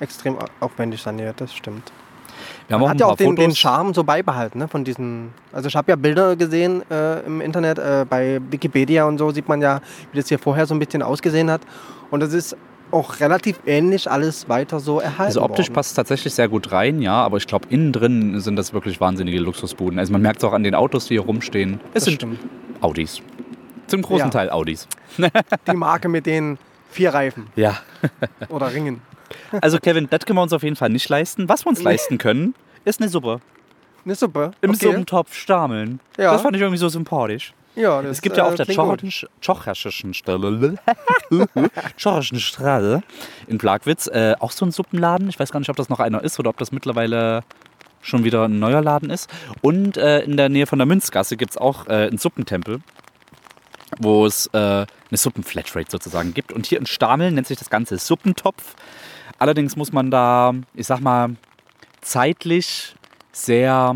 [0.00, 1.92] extrem au- aufwendig saniert, das stimmt.
[2.68, 3.54] Wir ein Hat ja auch den, den.
[3.54, 5.30] Charme so beibehalten, ne, von diesen.
[5.52, 9.48] Also ich habe ja Bilder gesehen äh, im Internet, äh, bei Wikipedia und so sieht
[9.48, 9.80] man ja,
[10.12, 11.62] wie das hier vorher so ein bisschen ausgesehen hat.
[12.10, 12.56] Und das ist
[12.92, 15.22] auch relativ ähnlich alles weiter so erhalten.
[15.22, 15.74] Also optisch worden.
[15.74, 19.00] passt es tatsächlich sehr gut rein, ja, aber ich glaube, innen drin sind das wirklich
[19.00, 19.98] wahnsinnige Luxusbuden.
[19.98, 21.80] Also man merkt es auch an den Autos, die hier rumstehen.
[21.88, 22.38] Es Das sind stimmt.
[22.80, 23.22] Audis.
[23.86, 24.30] Zum großen Ja.
[24.30, 24.86] Teil Audis.
[25.18, 26.58] Die Marke mit den
[26.90, 27.78] vier Reifen Ja.
[28.50, 29.00] oder Ringen.
[29.60, 31.48] Also Kevin, das können wir uns auf jeden Fall nicht leisten.
[31.48, 33.40] Was wir uns leisten können, ist eine Suppe.
[34.04, 34.52] Eine Suppe.
[34.60, 34.86] Im okay.
[34.86, 36.00] Suppentopf Stameln.
[36.16, 36.32] Ja.
[36.32, 37.52] Das fand ich irgendwie so sympathisch.
[37.76, 40.78] Ja, das, Es gibt ja äh, auf der Tschocherschen Stelle,
[41.96, 43.02] Straße
[43.46, 45.28] in Plagwitz äh, auch so ein Suppenladen.
[45.28, 47.42] Ich weiß gar nicht, ob das noch einer ist oder ob das mittlerweile
[48.00, 49.28] schon wieder ein neuer Laden ist.
[49.60, 52.80] Und äh, in der Nähe von der Münzgasse gibt es auch äh, einen Suppentempel,
[53.98, 56.52] wo es äh, eine Suppenflatrate sozusagen gibt.
[56.52, 58.74] Und hier in Stameln nennt sich das Ganze Suppentopf.
[59.38, 61.36] Allerdings muss man da, ich sag mal,
[62.00, 62.94] zeitlich
[63.32, 63.94] sehr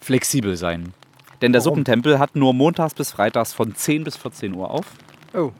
[0.00, 0.92] flexibel sein.
[1.40, 1.78] Denn der Warum?
[1.78, 4.86] Suppentempel hat nur montags bis freitags von 10 bis 14 Uhr auf.
[5.34, 5.52] Oh.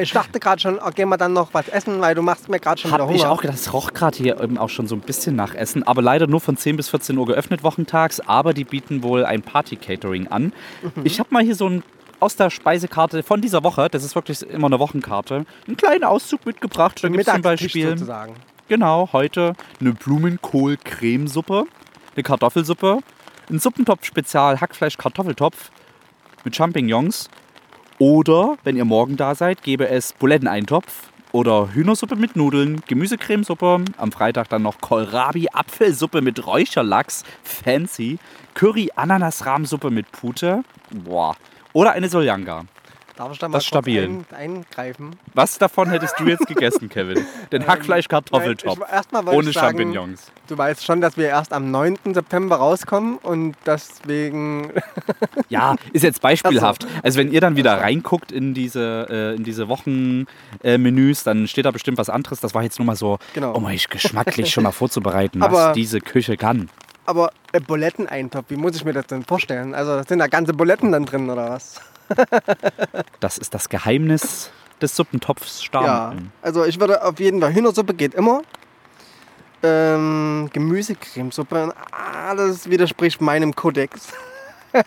[0.00, 2.58] Ich dachte gerade schon, oh, gehen wir dann noch was essen, weil du machst mir
[2.58, 3.16] gerade schon wieder Habe Hunger.
[3.16, 5.82] ich auch gedacht, es roch gerade hier eben auch schon so ein bisschen nach Essen.
[5.82, 8.20] Aber leider nur von 10 bis 14 Uhr geöffnet wochentags.
[8.20, 10.52] Aber die bieten wohl ein Party-Catering an.
[10.82, 11.04] Mhm.
[11.04, 11.82] Ich habe mal hier so ein
[12.20, 16.46] aus der Speisekarte von dieser Woche, das ist wirklich immer eine Wochenkarte, einen kleinen Auszug
[16.46, 17.02] mitgebracht.
[17.02, 18.34] Da gibt es zum Beispiel sozusagen.
[18.68, 21.64] Genau, heute eine Blumenkohl-Cremesuppe,
[22.14, 23.00] eine Kartoffelsuppe,
[23.50, 25.70] ein Suppentopf-Spezial Hackfleisch-Kartoffeltopf
[26.44, 27.28] mit Champignons.
[27.98, 34.12] Oder, wenn ihr morgen da seid, gäbe es Buletteneintopf oder Hühnersuppe mit Nudeln, Gemüsecremesuppe, am
[34.12, 38.18] Freitag dann noch Kohlrabi-Apfelsuppe mit Räucherlachs, fancy,
[38.54, 41.36] Curry-Ananas-Rahmsuppe mit Pute, boah,
[41.72, 42.64] oder eine Soljanka.
[43.16, 44.02] Darf ich da mal Das stabil.
[44.02, 45.14] Ein, eingreifen?
[45.34, 47.26] Was davon hättest du jetzt gegessen, Kevin?
[47.52, 50.32] Den Hackfleisch-Kartoffeltopf erstmal wollte ohne ich sagen, Champignons.
[50.46, 51.98] Du weißt schon, dass wir erst am 9.
[52.14, 54.72] September rauskommen und deswegen.
[55.50, 56.86] Ja, ist jetzt beispielhaft.
[57.02, 61.64] Also wenn ihr dann wieder reinguckt in diese, äh, in diese Wochenmenüs, äh, dann steht
[61.66, 62.40] da bestimmt was anderes.
[62.40, 63.52] Das war jetzt nur mal so, Genau.
[63.52, 66.70] um euch geschmacklich schon mal vorzubereiten, was Aber- diese Küche kann.
[67.10, 69.74] Aber äh, Buletteneintopf, wie muss ich mir das denn vorstellen?
[69.74, 71.80] Also sind da ganze Buletten dann drin oder was?
[73.18, 75.64] Das ist das Geheimnis des Suppentopfs Ja.
[75.66, 76.32] Stameln.
[76.40, 78.42] Also ich würde auf jeden Fall Hühnersuppe geht immer.
[79.64, 84.12] Ähm, Gemüsecremesuppe, ah, das widerspricht meinem Kodex.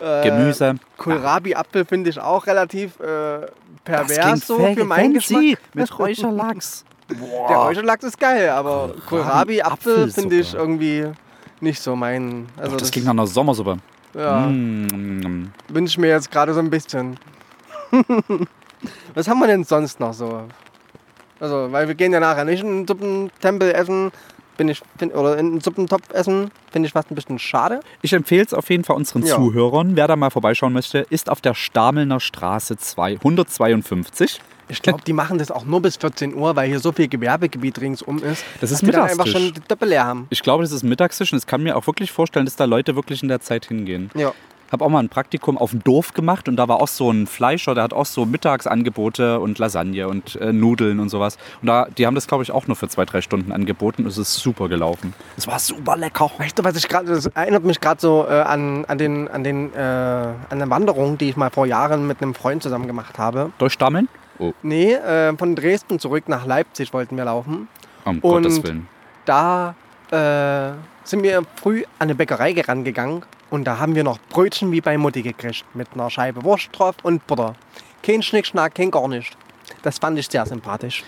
[0.00, 0.76] Äh, Gemüse.
[0.96, 3.48] Kohlrabi-Apfel finde ich auch relativ äh,
[3.82, 5.58] pervers so für meinen Geschmack.
[5.74, 6.84] mit Räucherlachs.
[7.10, 11.08] Der Räucherlachs ist geil, aber Kohlrabi-Apfel finde ich irgendwie
[11.60, 12.46] nicht so mein.
[12.56, 13.78] Also Doch, das klingt nach einer Sommersuppe.
[14.14, 15.50] ja, Mm.
[15.68, 17.16] wünsche ich mir jetzt gerade so ein bisschen.
[19.14, 20.44] Was haben wir denn sonst noch so?
[21.40, 24.10] Also, weil wir gehen ja nachher nicht in einen Suppentempel essen,
[24.58, 27.80] bin ich, find, oder in einen Suppentopf essen, finde ich fast ein bisschen schade.
[28.02, 29.36] Ich empfehle es auf jeden Fall unseren Ja.
[29.36, 29.96] Zuhörern.
[29.96, 34.40] Wer da mal vorbeischauen möchte, ist auf der Stamelner Straße 2, 152.
[34.70, 37.80] Ich glaube, die machen das auch nur bis 14 Uhr, weil hier so viel Gewerbegebiet
[37.80, 38.44] ringsum ist.
[38.60, 39.32] Das ist dann einfach Mittagstisch.
[39.32, 40.26] schon die Töpfe leer haben.
[40.28, 42.94] Ich glaube, das ist Mittagstisch und ich kann mir auch wirklich vorstellen, dass da Leute
[42.94, 44.10] wirklich in der Zeit hingehen.
[44.14, 44.34] Ja.
[44.70, 47.26] Habe auch mal ein Praktikum auf dem Dorf gemacht und da war auch so ein
[47.26, 51.38] Fleischer, der hat auch so Mittagsangebote und Lasagne und äh, Nudeln und sowas.
[51.62, 54.06] Und da, die haben das, glaube ich, auch nur für zwei, drei Stunden angeboten.
[54.06, 55.14] Es ist super gelaufen.
[55.36, 56.30] Es war super lecker.
[56.38, 59.42] Weißt du, was ich gerade, das erinnert mich gerade so äh, an, an, den, an,
[59.42, 63.18] den, äh, an eine Wanderung, die ich mal vor Jahren mit einem Freund zusammen gemacht
[63.18, 63.52] habe.
[63.58, 64.08] Durchstammeln?
[64.38, 67.68] Oh, Nee, äh, von Dresden zurück nach Leipzig wollten wir laufen.
[68.04, 68.86] um Und- Gottes Willen.
[69.24, 69.74] Da
[70.10, 70.72] äh,
[71.04, 74.98] sind wir früh an eine Bäckerei rangegangen und da haben wir noch Brötchen wie bei
[74.98, 75.64] Mutti gekriegt.
[75.74, 77.54] Mit einer Scheibe Wurst drauf und Butter.
[78.02, 79.36] Kein Schnickschnack, kein gar nicht.
[79.82, 81.04] Das fand ich sehr sympathisch.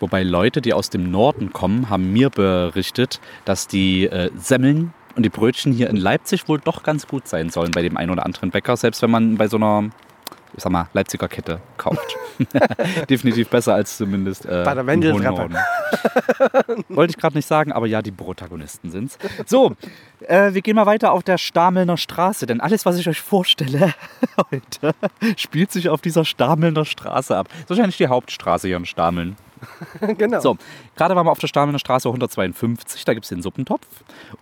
[0.00, 5.22] Wobei Leute, die aus dem Norden kommen, haben mir berichtet, dass die äh, Semmeln und
[5.22, 8.26] die Brötchen hier in Leipzig wohl doch ganz gut sein sollen bei dem einen oder
[8.26, 9.90] anderen Bäcker, selbst wenn man bei so einer,
[10.54, 12.16] ich sag mal, Leipziger Kette kauft.
[13.08, 15.50] Definitiv besser als zumindest äh, Bei der Wendeltreppe.
[16.88, 19.18] Wollte ich gerade nicht sagen, aber ja, die Protagonisten sind's.
[19.46, 19.74] So,
[20.20, 23.94] äh, wir gehen mal weiter auf der Stamelner Straße, denn alles, was ich euch vorstelle
[24.50, 24.94] heute,
[25.36, 27.48] spielt sich auf dieser Stamelner Straße ab.
[27.48, 29.36] Das ist wahrscheinlich die Hauptstraße hier in Stameln.
[30.18, 30.40] genau.
[30.40, 30.56] So,
[30.96, 33.86] gerade waren wir auf der Stamelner Straße 152, da gibt es den Suppentopf.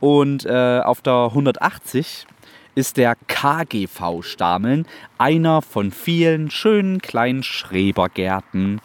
[0.00, 2.26] Und äh, auf der 180
[2.74, 4.86] ist der KGV Stameln,
[5.18, 8.80] einer von vielen schönen kleinen Schrebergärten.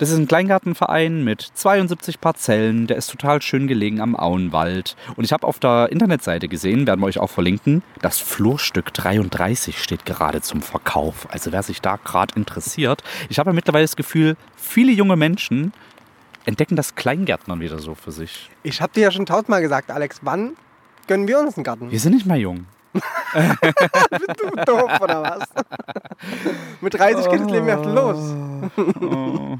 [0.00, 4.96] Das ist ein Kleingartenverein mit 72 Parzellen, der ist total schön gelegen am Auenwald.
[5.14, 9.78] Und ich habe auf der Internetseite gesehen, werden wir euch auch verlinken, das Flurstück 33
[9.78, 11.28] steht gerade zum Verkauf.
[11.30, 13.02] Also wer sich da gerade interessiert.
[13.28, 15.74] Ich habe ja mittlerweile das Gefühl, viele junge Menschen
[16.46, 18.48] entdecken das Kleingärtnern wieder so für sich.
[18.62, 20.56] Ich habe dir ja schon tausendmal gesagt, Alex, wann
[21.08, 21.90] gönnen wir uns einen Garten?
[21.90, 22.64] Wir sind nicht mehr jung.
[24.10, 25.48] Bist du doof oder was?
[26.80, 28.34] Mit 30 geht das Leben erst los.
[29.00, 29.58] Oh.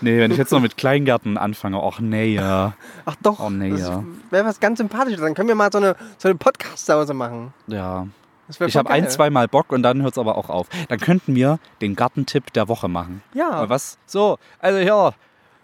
[0.00, 2.72] Nee, wenn ich jetzt noch mit Kleingärten anfange, ach nee, ja.
[3.04, 4.04] Ach doch, Oh, nee, das ja.
[4.30, 5.20] wäre was ganz Sympathisches.
[5.20, 7.52] Dann können wir mal so eine, so eine Podcast-Sause machen.
[7.66, 8.06] ja.
[8.50, 9.10] Ich habe ein, geil.
[9.10, 10.68] zwei Mal Bock und dann hört es aber auch auf.
[10.88, 13.22] Dann könnten wir den Gartentipp der Woche machen.
[13.34, 13.50] Ja.
[13.50, 13.98] Mal Was?
[14.06, 15.12] So, also hier,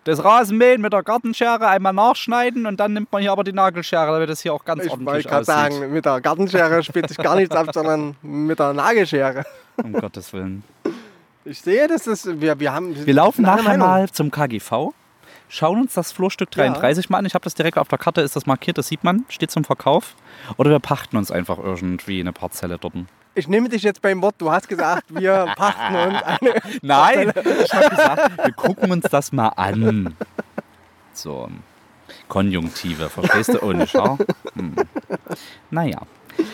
[0.05, 4.13] das Rasenmähen mit der Gartenschere einmal nachschneiden und dann nimmt man hier aber die Nagelschere,
[4.13, 5.73] damit das hier auch ganz Ich ordentlich wollte gerade aussieht.
[5.81, 9.45] sagen, mit der Gartenschere spielt sich gar nichts ab, sondern mit der Nagelschere.
[9.77, 10.63] Um Gottes Willen.
[11.45, 12.95] Ich sehe, dass das, wir, wir haben.
[13.07, 13.87] Wir laufen nachher Meinung.
[13.87, 14.93] mal zum KGV,
[15.49, 17.27] schauen uns das Flurstück 33 mal an.
[17.27, 19.65] Ich habe das direkt auf der Karte, ist das markiert, das sieht man, steht zum
[19.65, 20.15] Verkauf.
[20.57, 22.95] Oder wir pachten uns einfach irgendwie eine Parzelle dort.
[23.35, 24.37] Ich nehme dich jetzt beim Wort.
[24.39, 26.55] Du hast gesagt, wir pachten uns eine.
[26.83, 27.33] Nein,
[27.65, 30.15] ich habe gesagt, wir gucken uns das mal an.
[31.13, 31.49] So,
[32.29, 33.63] Konjunktive, verstehst du?
[33.63, 34.19] Ohne Schau.
[34.55, 34.75] Hm.
[35.71, 36.03] Naja.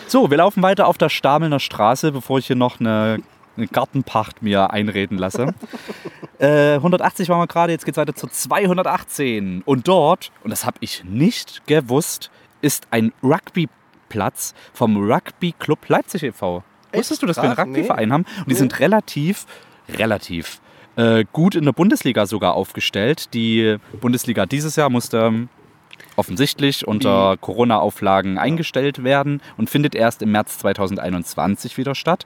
[0.07, 3.19] So, wir laufen weiter auf der Stamelner Straße, bevor ich hier noch eine,
[3.57, 5.53] eine Gartenpacht mir einreden lasse.
[6.39, 9.61] Äh, 180 waren wir gerade, jetzt geht es weiter zu 218.
[9.65, 16.23] Und dort, und das habe ich nicht gewusst, ist ein Rugbyplatz vom Rugby Club Leipzig
[16.23, 16.63] e.V.
[16.93, 18.23] Wusstest du, dass wir einen Rugbyverein haben?
[18.23, 18.59] Und die Nee.
[18.59, 19.45] sind relativ,
[19.89, 20.59] relativ
[20.97, 23.33] äh, gut in der Bundesliga sogar aufgestellt.
[23.33, 25.49] Die Bundesliga dieses Jahr musste ähm,
[26.17, 32.25] offensichtlich unter Corona-Auflagen eingestellt werden und findet erst im März 2021 wieder statt.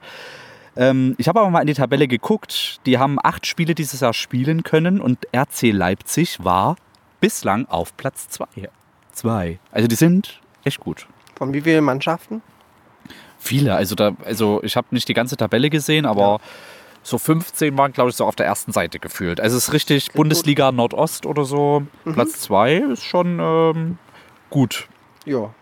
[0.76, 2.80] Ähm, ich habe aber mal in die Tabelle geguckt.
[2.86, 6.76] Die haben acht Spiele dieses Jahr spielen können und RC Leipzig war
[7.22, 8.70] bislang auf Platz zwei.
[9.12, 9.60] Zwei.
[9.72, 11.08] Also die sind echt gut.
[11.36, 12.42] Von wie vielen Mannschaften?
[13.46, 13.76] Viele.
[13.76, 16.40] Also, da, also ich habe nicht die ganze Tabelle gesehen, aber
[17.04, 19.40] so 15 waren, glaube ich, so auf der ersten Seite gefühlt.
[19.40, 21.84] Also es ist richtig Bundesliga Nordost oder so.
[22.04, 23.98] Platz zwei ist schon ähm,
[24.50, 24.88] gut.
[25.26, 25.54] Ja.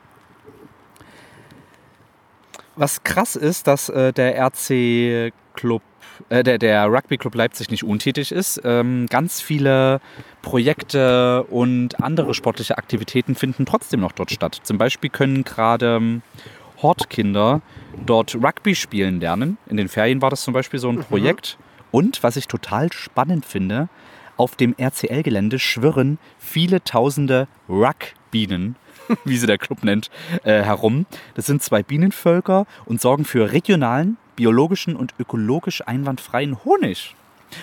[2.78, 5.82] Was krass ist, dass äh, der RC Club,
[6.30, 8.62] äh, der, der Rugby Club Leipzig nicht untätig ist.
[8.63, 10.00] Ähm, ganz viele
[10.41, 14.60] Projekte und andere sportliche Aktivitäten finden trotzdem noch dort statt.
[14.63, 16.22] Zum Beispiel können gerade ähm,
[16.84, 17.62] Hortkinder
[18.06, 19.58] dort Rugby spielen lernen.
[19.67, 21.58] In den Ferien war das zum Beispiel so ein Projekt.
[21.91, 23.88] Und was ich total spannend finde,
[24.36, 28.76] auf dem RCL-Gelände schwirren viele tausende Rugbienen,
[29.26, 30.10] wie sie der Club nennt,
[30.43, 31.06] äh, herum.
[31.36, 37.15] Das sind zwei Bienenvölker und sorgen für regionalen, biologischen und ökologisch einwandfreien Honig.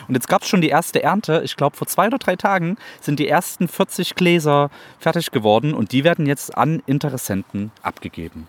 [0.07, 1.43] Und jetzt gab es schon die erste Ernte.
[1.45, 5.91] Ich glaube, vor zwei oder drei Tagen sind die ersten 40 Gläser fertig geworden und
[5.91, 8.47] die werden jetzt an Interessenten abgegeben.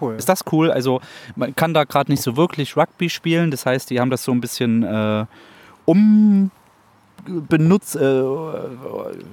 [0.00, 0.14] Cool.
[0.16, 0.70] Ist das cool?
[0.70, 1.00] Also
[1.36, 3.50] man kann da gerade nicht so wirklich Rugby spielen.
[3.50, 5.26] Das heißt, die haben das so ein bisschen äh,
[5.84, 8.22] umbenutzt, äh,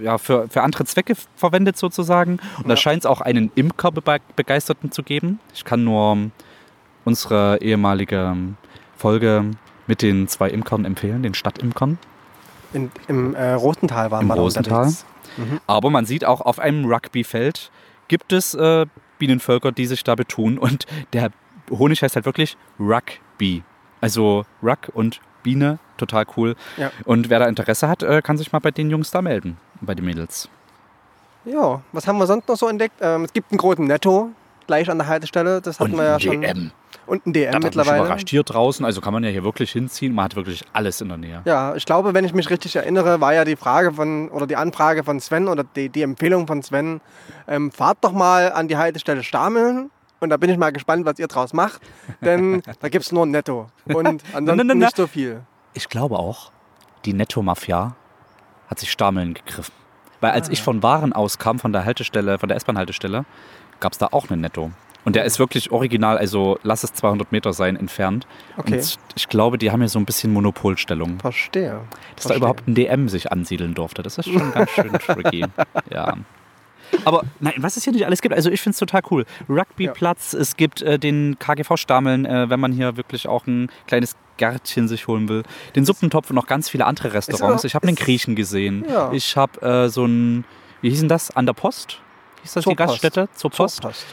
[0.01, 2.39] ja, für, für andere Zwecke verwendet sozusagen.
[2.57, 2.77] Und da Ja.
[2.77, 5.39] scheint es auch einen Imker-Begeisterten zu geben.
[5.53, 6.31] Ich kann nur ähm,
[7.05, 8.57] unsere ehemalige ähm,
[8.97, 9.45] Folge
[9.87, 11.97] mit den zwei Imkern empfehlen, den Stadtimkern.
[12.73, 14.73] In, Im äh, Rosental waren Im wir da Rosental.
[14.79, 15.05] unterwegs.
[15.67, 17.71] Aber man sieht auch auf einem Rugbyfeld
[18.07, 18.85] gibt es äh,
[19.19, 20.57] Bienenvölker, die sich da betun.
[20.57, 21.29] Und der
[21.69, 23.63] Honig heißt halt wirklich Rugby.
[24.01, 26.55] Also Rug und Biene, total cool.
[26.77, 26.91] Ja.
[27.05, 29.93] Und wer da Interesse hat, äh, kann sich mal bei den Jungs da melden, bei
[29.93, 30.49] den Mädels.
[31.45, 32.95] Ja, was haben wir sonst noch so entdeckt?
[33.01, 34.31] Ähm, es gibt einen großen Netto
[34.69, 35.61] gleich an der Haltestelle.
[35.61, 36.71] Das hatten wir ja schon.
[37.07, 38.03] Und ein DM Das mittlerweile.
[38.05, 38.29] überrascht.
[38.29, 40.13] Hier draußen, also kann man ja hier wirklich hinziehen.
[40.13, 41.41] Man hat wirklich alles in der Nähe.
[41.45, 44.55] Ja, ich glaube, wenn ich mich richtig erinnere, war ja die Frage von oder die
[44.55, 47.01] Anfrage von Sven oder die, die Empfehlung von Sven,
[47.47, 49.89] ähm, fahrt doch mal an die Haltestelle Stameln.
[50.19, 51.81] Und da bin ich mal gespannt, was ihr draus macht.
[52.21, 53.69] Denn da gibt es nur ein Netto.
[53.85, 55.41] Und ansonsten Na, nicht so viel.
[55.73, 56.51] Ich glaube auch,
[57.05, 57.95] die Netto-Mafia
[58.67, 59.73] hat sich Stameln gegriffen.
[60.21, 63.25] Weil als ich von Waren auskam, von der Haltestelle, von der S-Bahn-Haltestelle,
[63.79, 64.71] gab es da auch einen Netto.
[65.05, 68.27] Und der ist wirklich original, also lass es 200 Meter sein, entfernt.
[68.57, 68.73] Okay.
[68.75, 71.19] Und ich glaube, die haben hier so ein bisschen Monopolstellung.
[71.19, 71.71] Verstehe.
[71.71, 72.37] Dass da Verstehe.
[72.37, 75.45] überhaupt ein DM sich ansiedeln durfte, das ist schon ganz schön tricky.
[75.91, 76.17] Ja.
[77.05, 79.25] Aber nein, was es hier nicht alles gibt, also ich finde es total cool.
[79.47, 84.87] Rugbyplatz, es gibt äh, den KGV-Stameln, äh, wenn man hier wirklich auch ein kleines Gärtchen
[84.87, 85.43] sich holen will.
[85.75, 87.61] Den Suppentopf und noch ganz viele andere Restaurants.
[87.63, 88.85] auch- Ich habe einen ist- Griechen gesehen.
[88.89, 89.11] Ja.
[89.13, 90.45] Ich habe äh, so ein,
[90.81, 91.31] wie hieß denn das?
[91.35, 92.01] An der Post?
[92.43, 93.29] Hieß das Zur die Gaststätte?
[93.35, 93.81] Zur Post?
[93.81, 94.05] Post.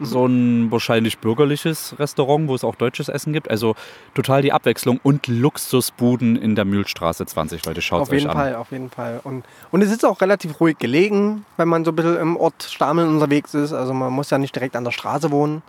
[0.00, 3.50] so ein wahrscheinlich bürgerliches Restaurant, wo es auch deutsches Essen gibt.
[3.50, 3.74] Also
[4.14, 7.82] total die Abwechslung und Luxusbuden in der Mühlstraße 20, Leute.
[7.82, 8.36] Schaut Auf euch jeden an.
[8.36, 9.20] Fall, auf jeden Fall.
[9.22, 12.62] Und, und es ist auch relativ ruhig gelegen, wenn man so ein bisschen im Ort
[12.64, 13.72] Stameln unterwegs ist.
[13.72, 15.62] Also man muss ja nicht direkt an der Straße wohnen.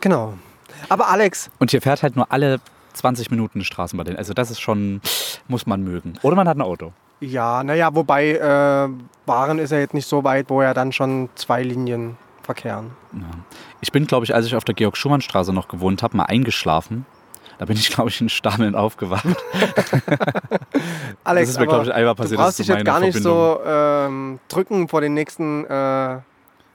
[0.00, 0.34] Genau.
[0.88, 2.58] Aber Alex, Und hier fährt halt nur alle
[2.94, 4.16] 20 Minuten eine Straßenbahn.
[4.16, 5.00] Also das ist schon,
[5.48, 6.14] muss man mögen.
[6.22, 6.92] Oder man hat ein Auto.
[7.22, 8.88] Ja, naja, wobei äh,
[9.26, 12.90] Waren ist ja jetzt nicht so weit, wo ja dann schon zwei Linien verkehren.
[13.12, 13.20] Ja.
[13.80, 17.06] Ich bin, glaube ich, als ich auf der Georg-Schumann-Straße noch gewohnt habe, mal eingeschlafen.
[17.58, 19.24] Da bin ich, glaube ich, in Stameln aufgewacht.
[21.24, 23.60] Alex, ist mir, glaub ich, einmal du passiert, brauchst das dich jetzt gar nicht so
[23.64, 25.64] ähm, drücken vor den nächsten...
[25.66, 26.16] Äh,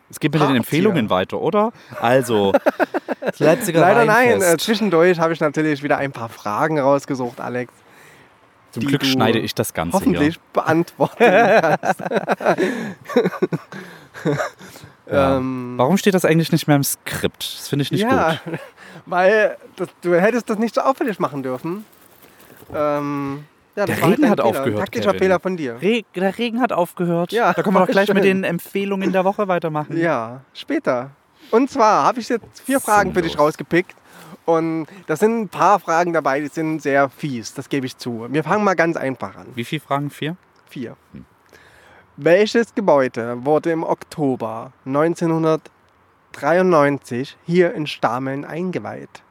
[0.10, 1.74] Es geht mit den Empfehlungen weiter, oder?
[2.00, 2.54] Also,
[3.20, 4.54] das Leipziger leider nein, Weinfest.
[4.54, 7.74] äh, zwischendurch habe ich natürlich wieder ein paar Fragen rausgesucht, Alex.
[8.80, 10.42] Zum Glück schneide ich das Ganze Hoffentlich hier.
[10.54, 12.04] beantworten kannst.
[15.10, 15.38] Ja.
[15.38, 17.56] ähm, Warum steht das eigentlich nicht mehr im Skript?
[17.60, 18.60] Das finde ich nicht ja, gut.
[19.06, 21.86] weil das, du hättest das nicht so auffällig machen dürfen.
[22.76, 23.46] Ähm,
[23.78, 24.46] ja, Der halt Regen hat Fehler.
[24.50, 25.20] aufgehört, Taktischer Kevin.
[25.20, 25.82] Fehler von dir.
[25.82, 27.32] Re der Regen hat aufgehört.
[27.32, 28.42] Ja, da können wir doch gleich mit schön.
[28.42, 29.96] den Empfehlungen der Woche weitermachen.
[29.98, 31.12] Ja, später.
[31.52, 33.48] Und zwar habe ich jetzt vier Fragen für dich Sinnlos.
[33.48, 33.96] rausgepickt.
[34.48, 38.28] Und da sind ein paar Fragen dabei, die sind sehr fies, das gebe ich zu.
[38.30, 39.48] Wir fangen mal ganz einfach an.
[39.56, 40.10] Wie viele Fragen?
[40.10, 40.38] Vier?
[40.70, 40.96] Vier.
[42.16, 49.22] Welches Gebäude wurde im Oktober 1993 hier in Stameln eingeweiht?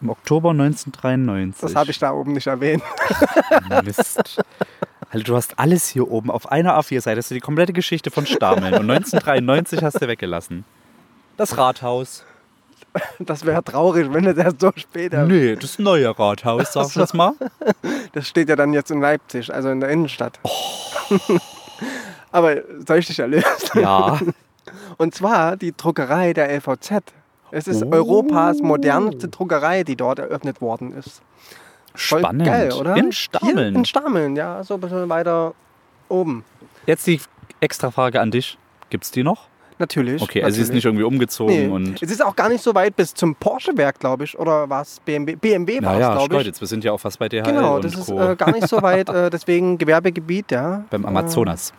[0.00, 1.60] Im Oktober 1993.
[1.60, 2.84] Das habe ich da oben nicht erwähnt.
[3.82, 4.40] Mist.
[5.10, 7.16] Alter, du hast alles hier oben auf einer A4-Seite.
[7.16, 8.74] Das ist die komplette Geschichte von Stameln.
[8.74, 10.64] Und 1993 hast du weggelassen.
[11.36, 12.24] Das Rathaus.
[13.18, 15.26] Das wäre traurig, wenn es erst so spät ist.
[15.26, 17.32] Nee, das neue Rathaus, sag ich jetzt mal.
[18.12, 20.38] Das steht ja dann jetzt in Leipzig, also in der Innenstadt.
[22.32, 23.44] Aber soll ich dich erlösen?
[23.80, 24.18] Ja.
[24.96, 27.02] Und zwar die Druckerei der LVZ.
[27.50, 27.90] Es ist Oh.
[27.92, 31.22] Europas modernste Druckerei, die dort eröffnet worden ist.
[31.94, 32.44] Voll Spannend.
[32.46, 32.96] Geil, oder?
[32.96, 33.56] In Stameln.
[33.56, 35.54] Hier in Stameln, ja, so ein bisschen weiter
[36.08, 36.44] oben.
[36.86, 37.20] Jetzt die
[37.60, 38.58] extra Frage an dich.
[38.90, 39.46] Gibt's die noch?
[39.78, 40.22] Natürlich.
[40.22, 40.74] Okay, also sie ist natürlich.
[40.76, 41.66] nicht irgendwie umgezogen Nee.
[41.66, 42.00] und.
[42.02, 44.38] Es ist auch gar nicht so weit bis zum Porsche-Werk, glaube ich.
[44.38, 45.34] Oder war es BMW?
[45.34, 46.46] BMW war es, Naja, glaube Stolz, ich.
[46.46, 48.80] jetzt wir sind ja auch fast bei DHL Genau, das ist äh, gar nicht so
[48.82, 49.08] weit.
[49.08, 50.84] Äh, deswegen Gewerbegebiet, ja.
[50.90, 51.72] beim Amazonas.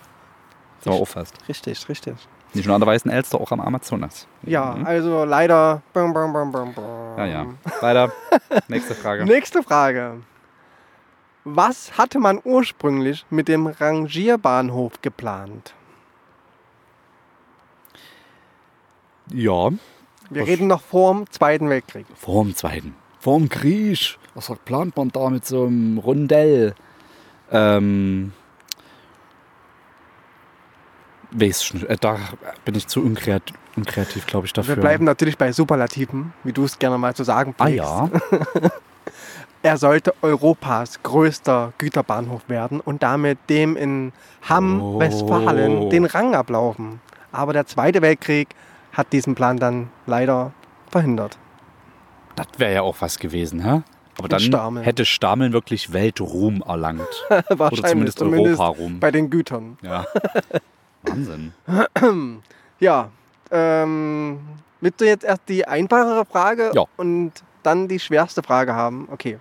[0.82, 1.36] Sind wir auch fast.
[1.48, 2.16] Richtig, richtig.
[2.54, 4.28] Nicht nur an der Weißen Elster, auch am Amazonas.
[4.44, 4.86] Ja, Mhm.
[4.86, 5.82] also leider.
[5.94, 6.84] Bum, bum, bum, bum, bum.
[7.18, 7.46] Ja, ja.
[7.82, 8.12] Weiter.
[8.68, 9.26] Nächste Frage.
[9.26, 10.16] Nächste Frage.
[11.44, 15.74] Was hatte man ursprünglich mit dem Rangierbahnhof geplant?
[19.32, 19.70] Ja,
[20.30, 20.48] Wir Was?
[20.50, 22.06] reden noch vor dem Zweiten Weltkrieg.
[22.16, 22.96] vor dem Zweiten.
[23.20, 24.18] Vor dem Krieg.
[24.36, 26.76] Was plant man da mit so einem Rundell?
[27.52, 28.34] Ähm.
[31.32, 31.86] Weiß ich nicht.
[31.90, 32.18] Äh, Da
[32.64, 34.76] bin ich zu unkreativ, unkreativ glaube ich, dafür.
[34.76, 37.78] Wir bleiben natürlich bei Superlativen, wie du es gerne mal zu sagen Ah pflegst.
[37.86, 38.10] ja.
[39.64, 44.14] Er sollte Europas größter Güterbahnhof werden und damit dem in
[44.48, 45.00] Hamm, Oh.
[45.00, 47.02] Westfalen, den Rang ablaufen.
[47.32, 48.50] Aber der Zweite Weltkrieg
[48.96, 50.52] hat diesen Plan dann leider
[50.90, 51.38] verhindert.
[52.36, 53.82] Das wäre ja auch was gewesen, hä?
[54.18, 54.84] Aber dann Stameln.
[54.86, 57.08] hätte Stameln wirklich Weltruhm erlangt.
[57.50, 59.00] Oder zumindest Europaruhm.
[59.00, 59.78] bei den Gütern.
[59.82, 60.06] Ja.
[61.04, 61.54] Wahnsinn.
[62.80, 63.10] Ja,
[63.52, 64.40] ähm,
[64.82, 66.86] willst du jetzt erst die einfachere Frage Ja.
[66.98, 67.32] und
[67.64, 69.08] dann die schwerste Frage haben?
[69.12, 69.38] Okay.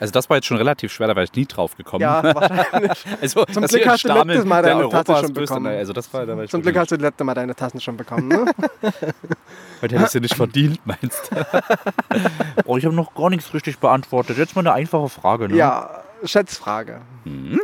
[0.00, 2.00] Also das war jetzt schon relativ schwer, da wäre ich nie drauf gekommen.
[2.00, 3.04] Ja, wahrscheinlich.
[3.20, 5.62] Also, Zum Glück hast du letztes Mal deine Tasse Europas schon bekommen.
[5.64, 7.54] Nein, Also das war, da war ich Zum Glück hast du das letzte Mal deine
[7.54, 8.28] Tassen schon bekommen.
[8.28, 8.46] Ne?
[9.82, 11.36] Heute hätte ich sie nicht verdient, meinst du?
[12.64, 14.38] oh, ich habe noch gar nichts richtig beantwortet.
[14.38, 15.48] Jetzt mal eine einfache Frage.
[15.48, 15.56] Ne?
[15.56, 17.02] ja, Schätzfrage.
[17.24, 17.60] Mhm.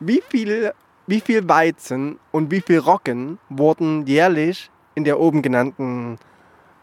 [0.00, 0.72] Wie viel,
[1.06, 6.18] wie viel Weizen und wie viel Roggen wurden jährlich in der oben genannten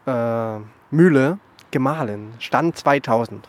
[0.06, 0.58] äh,
[0.90, 1.38] Mühle
[1.72, 2.34] gemahlen?
[2.38, 3.48] Stand 2000.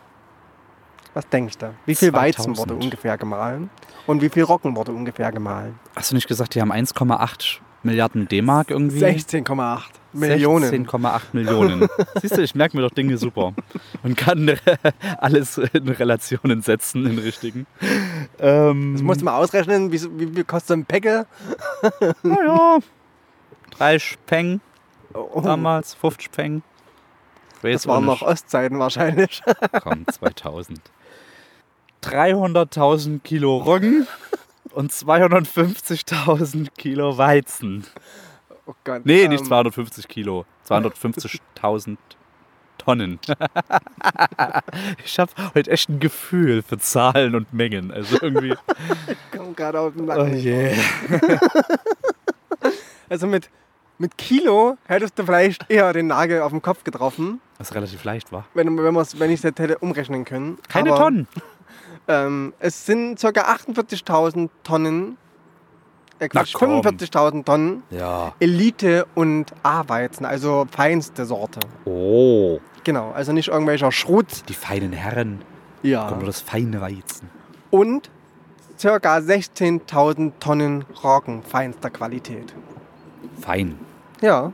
[1.13, 1.73] Was denkst du?
[1.85, 2.57] Wie viel Weizen 2000.
[2.57, 3.69] wurde ungefähr gemahlen?
[4.07, 5.79] Und wie viel Roggen wurde ungefähr gemahlen?
[5.95, 9.03] Hast du nicht gesagt, die haben 1,8 Milliarden D-Mark irgendwie?
[9.03, 9.81] 16,8
[10.13, 10.87] Millionen.
[10.87, 11.87] 16,8 Millionen.
[12.21, 13.53] Siehst du, ich merke mir doch Dinge super.
[14.03, 14.51] Und kann
[15.17, 17.67] alles in Relationen setzen, in richtigen.
[18.39, 21.27] Ähm, Das musst du mal ausrechnen, wie, wie viel kostet so ein Päcke?
[22.23, 22.79] naja,
[23.71, 24.61] drei Speng
[25.13, 26.63] Oh, damals, 50 Speng.
[27.61, 28.21] Das waren noch.
[28.21, 29.41] Ostzeiten wahrscheinlich.
[29.83, 30.81] Komm, 2000.
[32.03, 34.07] 300.000 Kilo Roggen
[34.73, 37.85] und 250.000 Kilo Weizen.
[38.65, 39.01] Oh Gott.
[39.05, 40.45] Nee, ähm, nicht 250 Kilo.
[40.69, 41.97] 250.000
[42.77, 43.19] Tonnen.
[45.05, 47.91] ich habe heute echt ein Gefühl für Zahlen und Mengen.
[47.91, 48.55] Also irgendwie.
[49.35, 50.37] Komm gerade auf den Oh Nacken.
[50.37, 50.75] je.
[53.09, 53.49] Also mit,
[53.99, 58.31] mit Kilo hättest du vielleicht eher den Nagel auf den Kopf getroffen, Was relativ leicht
[58.31, 58.45] war.
[58.55, 60.57] wenn, wenn, wenn ich es hätte umrechnen können.
[60.67, 61.27] Keine Aber, Tonnen.
[62.07, 63.29] Ähm, es sind ca.
[63.29, 65.17] 48.000 Tonnen,
[66.19, 66.81] äh, Quatsch, Na komm.
[66.81, 68.33] 45.000 Tonnen Ja.
[68.39, 71.59] Elite- und A-Weizen, also feinste Sorte.
[71.85, 72.59] Oh.
[72.83, 74.49] Genau, also nicht irgendwelcher Schrot.
[74.49, 75.41] Die feinen Herren.
[75.81, 76.07] Ja.
[76.07, 77.29] Kommt nur das feine Weizen.
[77.71, 78.09] Und
[78.81, 78.97] ca.
[79.17, 82.53] 16.000 Tonnen Roggen feinster Qualität.
[83.39, 83.77] Fein.
[84.21, 84.51] Ja.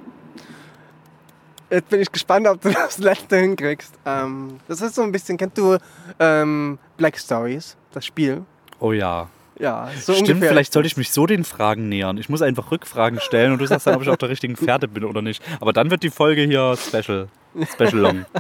[1.70, 3.94] Jetzt bin ich gespannt, ob du das letzte hinkriegst.
[4.06, 5.78] Ähm, das ist so ein bisschen, kennst du
[6.20, 8.44] ähm, Black Stories, das Spiel?
[8.80, 9.30] Oh ja.
[9.60, 10.50] Ja, so Stimmt, ungefähr.
[10.52, 12.18] vielleicht sollte ich mich so den Fragen nähern.
[12.18, 14.88] Ich muss einfach Rückfragen stellen und du sagst dann, ob ich auf der richtigen Pferde
[14.88, 15.44] bin oder nicht.
[15.60, 17.28] Aber dann wird die Folge hier special.
[17.74, 18.26] Special long.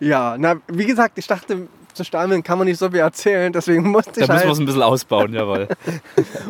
[0.00, 3.88] Ja, na, wie gesagt, ich dachte, zu Stameln kann man nicht so viel erzählen, deswegen
[3.90, 4.52] musste Da ich müssen wir halt.
[4.54, 5.68] es ein bisschen ausbauen, jawohl.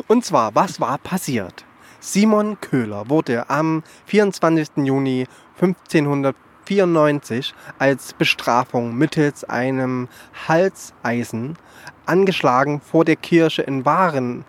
[0.07, 1.65] Und zwar, was war passiert?
[1.99, 4.69] Simon Köhler wurde am 24.
[4.77, 10.07] Juni 1594 als Bestrafung mittels einem
[10.47, 11.57] Halseisen
[12.05, 14.45] angeschlagen vor der Kirche in Waren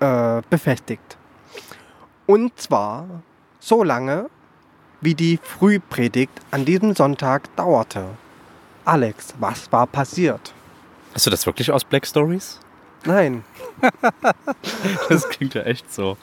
[0.00, 1.16] äh, befestigt.
[2.26, 3.06] Und zwar
[3.60, 4.28] so lange,
[5.00, 8.06] wie die Frühpredigt an diesem Sonntag dauerte.
[8.84, 10.52] Alex, was war passiert?
[11.14, 12.58] Hast du das wirklich aus Black Stories?
[13.04, 13.44] Nein,
[15.08, 16.16] Das klingt ja echt so.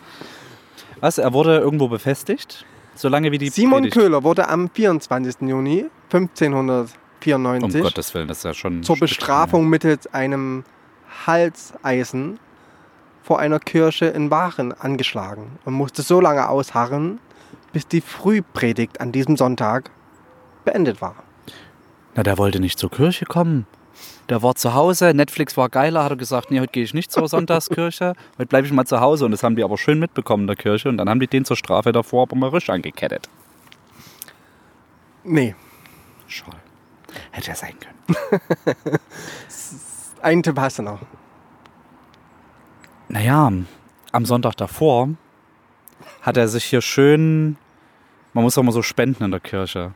[0.99, 1.17] Was?
[1.17, 2.65] Er wurde irgendwo befestigt?
[2.99, 5.47] Solange wie die Simon Predigt- Köhler wurde am 24.
[5.47, 8.83] Juni Um 1594 Gottes Willen, das ist ja schon.
[8.83, 10.65] zur Bestrafung mittels einem
[11.25, 12.39] Halseisen
[13.23, 17.19] vor einer Kirche in Waren angeschlagen und musste so lange ausharren,
[17.71, 19.91] bis die Frühpredigt an diesem Sonntag
[20.65, 21.15] beendet war.
[22.15, 23.65] Na, der wollte nicht zur Kirche kommen.
[24.29, 27.11] Der war zu Hause, Netflix war geiler, hat er gesagt, nee, heute gehe ich nicht
[27.11, 29.25] zur Sonntagskirche, heute bleibe ich mal zu Hause.
[29.25, 30.89] Und das haben die aber schön mitbekommen in der Kirche.
[30.89, 33.27] Und dann haben die den zur Strafe davor aber mal risch angekettet.
[35.23, 35.55] Nee,
[36.29, 36.57] Schade.
[37.31, 38.41] Hätte ja sein können.
[40.21, 41.01] einen Tipp hast du noch.
[43.07, 43.51] Naja,
[44.11, 45.09] am Sonntag davor
[46.21, 47.57] hat er sich hier schön,
[48.33, 49.93] man muss auch mal so spenden in der Kirche.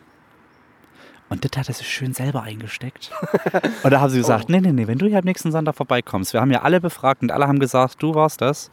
[1.33, 3.09] Und das hat er sich schön selber eingesteckt.
[3.83, 6.31] Und da haben sie gesagt, nee, nee, nee, wenn du hier am nächsten Sonntag vorbeikommst,
[6.31, 8.69] wir haben ja alle befragt und alle haben gesagt, du warst das,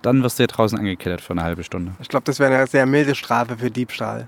[0.00, 1.92] dann wirst du hier draußen angekettet für eine halbe Stunde.
[2.00, 4.26] Ich glaube, das wäre eine sehr milde Strafe für Diebstahl.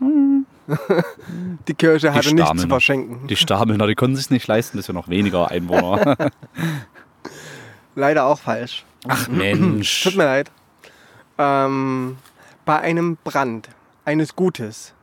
[1.68, 3.28] Die Kirche hatte nichts zu verschenken.
[3.28, 6.16] Die Stamelner, die konnten sich nicht leisten, das ist ja noch weniger Einwohner.
[7.94, 8.84] Leider auch falsch.
[9.06, 10.02] Ach Mensch.
[10.02, 10.50] Tut mir leid.
[11.38, 12.16] Ähm,
[12.64, 13.68] bei einem Brand
[14.04, 14.94] eines Gutes.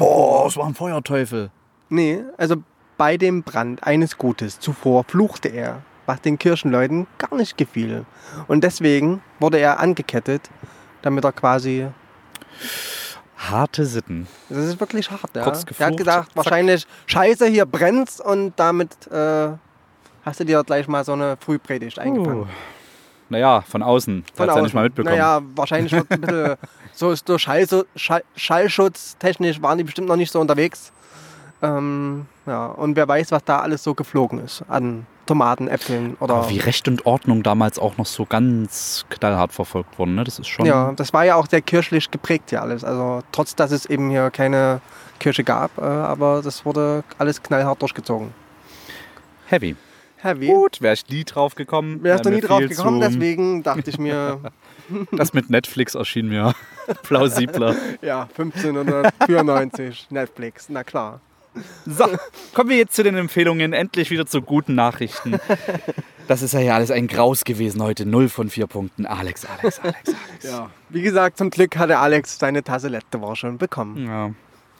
[0.00, 1.50] Oh, es war ein Feuerteufel.
[1.88, 2.56] Nee, also
[2.96, 8.04] bei dem Brand eines Gutes zuvor fluchte er, was den Kirchenleuten gar nicht gefiel.
[8.48, 10.50] Und deswegen wurde er angekettet,
[11.02, 11.86] damit er quasi.
[13.36, 14.26] Harte Sitten.
[14.50, 15.42] Das ist wirklich hart, ja.
[15.44, 16.36] Kurz Er geflucht, hat gedacht, zack.
[16.36, 19.50] wahrscheinlich, Scheiße, hier brennt's und damit äh,
[20.24, 22.42] hast du dir gleich mal so eine Frühpredigt eingefangen.
[22.42, 22.46] Uh.
[23.30, 24.24] Naja, von außen.
[24.34, 25.16] Von Hat er nicht mal mitbekommen.
[25.16, 26.56] Naja, wahrscheinlich wird ein bisschen
[27.00, 30.92] so ist durch Schall, Schall, Schallschutz technisch waren die bestimmt noch nicht so unterwegs.
[31.62, 36.34] Ähm, ja, und wer weiß, was da alles so geflogen ist an Tomaten, Äpfeln oder.
[36.34, 40.24] Aber wie Recht und Ordnung damals auch noch so ganz knallhart verfolgt wurden, ne?
[40.24, 42.84] Das ist schon ja, das war ja auch sehr kirchlich geprägt hier alles.
[42.84, 44.80] Also trotz, dass es eben hier keine
[45.18, 48.32] Kirche gab, äh, aber das wurde alles knallhart durchgezogen.
[49.48, 49.76] heavy.
[50.22, 50.46] Heavy.
[50.48, 52.02] Gut, wäre ich nie drauf gekommen.
[52.02, 54.40] Wärst du wär nie drauf gekommen, deswegen dachte ich mir,
[55.12, 56.54] Das mit Netflix erschien mir
[57.02, 57.76] plausibler.
[58.02, 61.20] ja, 1594, Netflix, na klar.
[61.84, 62.06] So,
[62.54, 63.72] kommen wir jetzt zu den Empfehlungen.
[63.72, 65.36] Endlich wieder zu guten Nachrichten.
[66.28, 68.06] Das ist ja hier alles ein Graus gewesen heute.
[68.06, 69.04] Null von vier Punkten.
[69.04, 70.44] Alex, Alex, Alex, Alex.
[70.44, 70.70] Ja.
[70.90, 74.06] Wie gesagt, zum Glück hatte Alex seine Tasse letzte Woche schon bekommen.
[74.06, 74.30] Ja.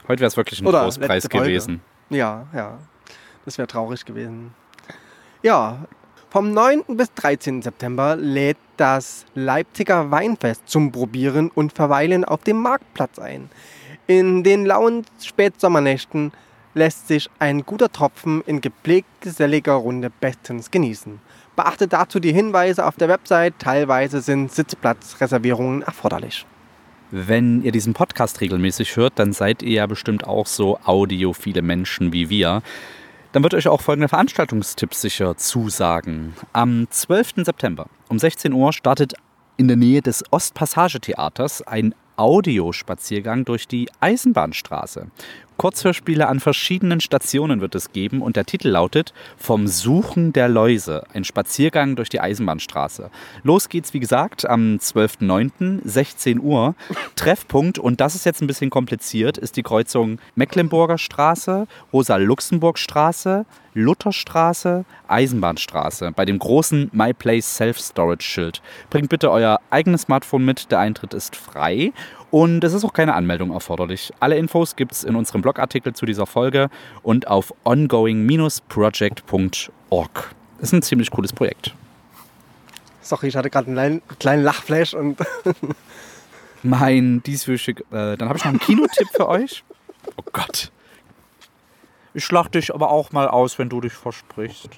[0.06, 1.80] Heute wäre es wirklich ein Oder Großpreis gewesen.
[2.08, 2.78] Ja, ja.
[3.44, 4.54] Das wäre traurig gewesen.
[5.42, 5.86] Ja,
[6.28, 6.98] vom 9.
[6.98, 7.62] bis 13.
[7.62, 13.48] September lädt das Leipziger Weinfest zum Probieren und Verweilen auf dem Marktplatz ein.
[14.06, 16.32] In den lauen Spätsommernächten
[16.74, 21.20] lässt sich ein guter Tropfen in gepflegt geselliger Runde bestens genießen.
[21.56, 23.54] Beachtet dazu die Hinweise auf der Website.
[23.58, 26.44] Teilweise sind Sitzplatzreservierungen erforderlich.
[27.10, 32.12] Wenn ihr diesen Podcast regelmäßig hört, dann seid ihr ja bestimmt auch so audiophile Menschen
[32.12, 32.62] wie wir.
[33.32, 36.34] Dann wird euch auch folgende Veranstaltungstipps sicher zusagen.
[36.52, 37.44] Am 12.
[37.44, 39.14] September um 16 Uhr startet
[39.56, 45.06] in der Nähe des Ostpassagetheaters ein Audiospaziergang durch die Eisenbahnstraße.
[45.60, 51.04] Kurzhörspiele an verschiedenen Stationen wird es geben und der Titel lautet Vom Suchen der Läuse,
[51.12, 53.10] ein Spaziergang durch die Eisenbahnstraße.
[53.42, 56.74] Los geht's, wie gesagt, am 12.09., 16 Uhr.
[57.14, 63.44] Treffpunkt, und das ist jetzt ein bisschen kompliziert, ist die Kreuzung Mecklenburger Straße, Rosa-Luxemburg-Straße,
[63.74, 68.62] Lutherstraße, Eisenbahnstraße bei dem großen My Place Self-Storage-Schild.
[68.88, 71.92] Bringt bitte euer eigenes Smartphone mit, der Eintritt ist frei
[72.30, 74.12] und es ist auch keine Anmeldung erforderlich.
[74.20, 76.70] Alle Infos gibt es in unserem Blogartikel zu dieser Folge
[77.02, 80.34] und auf ongoing-project.org.
[80.60, 81.74] Ist ein ziemlich cooles Projekt.
[83.02, 85.18] Sorry, ich hatte gerade einen kleinen, kleinen Lachflash und
[86.62, 89.64] Mein dieswöchig, äh, dann habe ich noch einen Kinotipp für euch.
[90.16, 90.70] Oh Gott.
[92.12, 94.70] Ich lach dich aber auch mal aus, wenn du dich versprichst.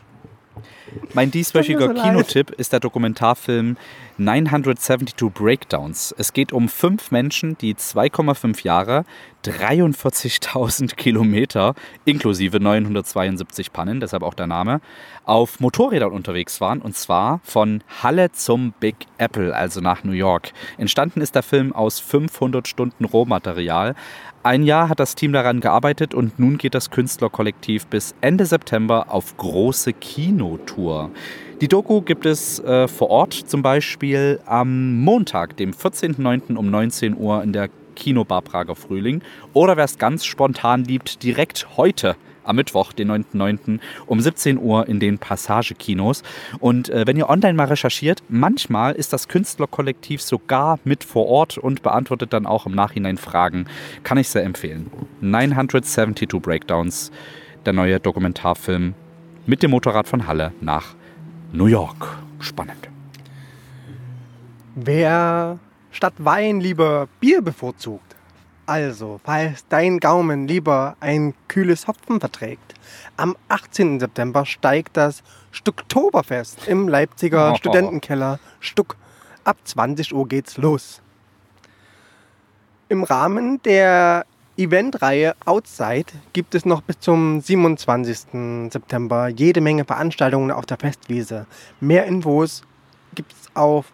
[1.15, 1.95] Mein dieswöchiger.
[1.95, 3.77] Kinotipp ist der Dokumentarfilm
[4.19, 6.15] 972 Breakdowns.
[6.17, 9.05] Es geht um fünf Menschen, die 2,5 Jahre,
[9.45, 11.75] 43.000 Kilometer,
[12.05, 14.81] inklusive 972 Pannen, deshalb auch der Name,
[15.25, 20.53] auf Motorrädern unterwegs waren und zwar von Halle zum Big Apple, also nach New York.
[20.79, 23.95] Entstanden ist der Film aus 500 Stunden Rohmaterial.
[24.45, 29.07] Ein Jahr hat das Team daran gearbeitet und nun geht das Künstlerkollektiv bis Ende September
[29.09, 31.11] auf große Kinotour.
[31.61, 36.57] Die Doku gibt es äh, vor Ort zum Beispiel am Montag, dem 14.09.
[36.57, 39.23] um 19 Uhr in der Kinobar Prager Frühling.
[39.53, 43.81] Oder wer es ganz spontan liebt, direkt heute am Mittwoch, den 9.9.
[44.07, 46.23] um 17 Uhr in den Passagekinos.
[46.59, 51.59] Und äh, wenn ihr online mal recherchiert, manchmal ist das Künstlerkollektiv sogar mit vor Ort
[51.59, 53.67] und beantwortet dann auch im Nachhinein Fragen.
[54.03, 54.91] Kann ich sehr empfehlen.
[55.21, 57.11] 972 Breakdowns,
[57.65, 58.95] der neue Dokumentarfilm
[59.47, 60.95] mit dem Motorrad von Halle nach
[61.53, 62.19] New York.
[62.39, 62.89] Spannend.
[64.75, 65.59] wer
[65.91, 68.12] statt Wein lieber Bier bevorzugt,
[68.73, 72.73] Also, falls dein Gaumen lieber ein kühles Hopfen verträgt,
[73.19, 74.01] am 18.
[74.01, 77.55] September steigt das Stucktoberfest im Leipziger Oh.
[77.59, 78.97] Studentenkeller Stuck.
[79.45, 81.03] Ab 20 Uhr geht's los.
[82.89, 84.25] Im Rahmen der
[84.57, 88.73] Eventreihe Outside gibt es noch bis zum 27.
[88.73, 91.45] September jede Menge Veranstaltungen auf der Festwiese.
[91.81, 92.63] Mehr Infos
[93.15, 93.93] gibt es auf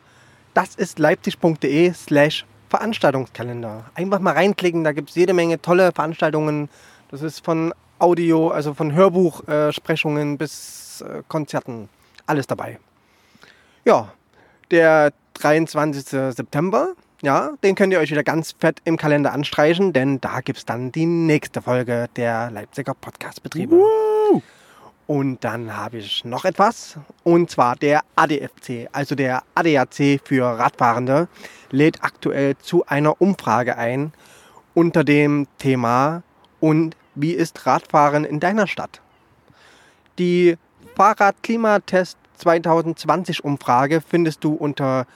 [0.55, 3.85] dasistleipzig.de slash Veranstaltungskalender.
[3.95, 6.69] Einfach mal reinklicken, da gibt es jede Menge tolle Veranstaltungen.
[7.11, 11.89] Das ist von Audio, also von Hörbuchsprechungen bis äh, Konzerten,
[12.27, 12.79] alles dabei.
[13.85, 14.13] Ja,
[14.71, 16.35] der 23.
[16.35, 20.59] September, ja, den könnt ihr euch wieder ganz fett im Kalender anstreichen, denn da gibt
[20.59, 23.83] es dann die nächste Folge der Leipziger Podcastbetriebe.
[25.09, 31.29] Und dann habe ich noch etwas, und zwar der ADFC, also der ADAC für Radfahrende,
[31.71, 34.13] lädt aktuell zu einer Umfrage ein
[34.75, 36.23] unter dem Thema
[36.61, 39.01] Und wie ist Radfahren in deiner Stadt?
[40.19, 40.59] Die
[40.95, 45.07] Fahrradklimatest 2020 Umfrage findest du unter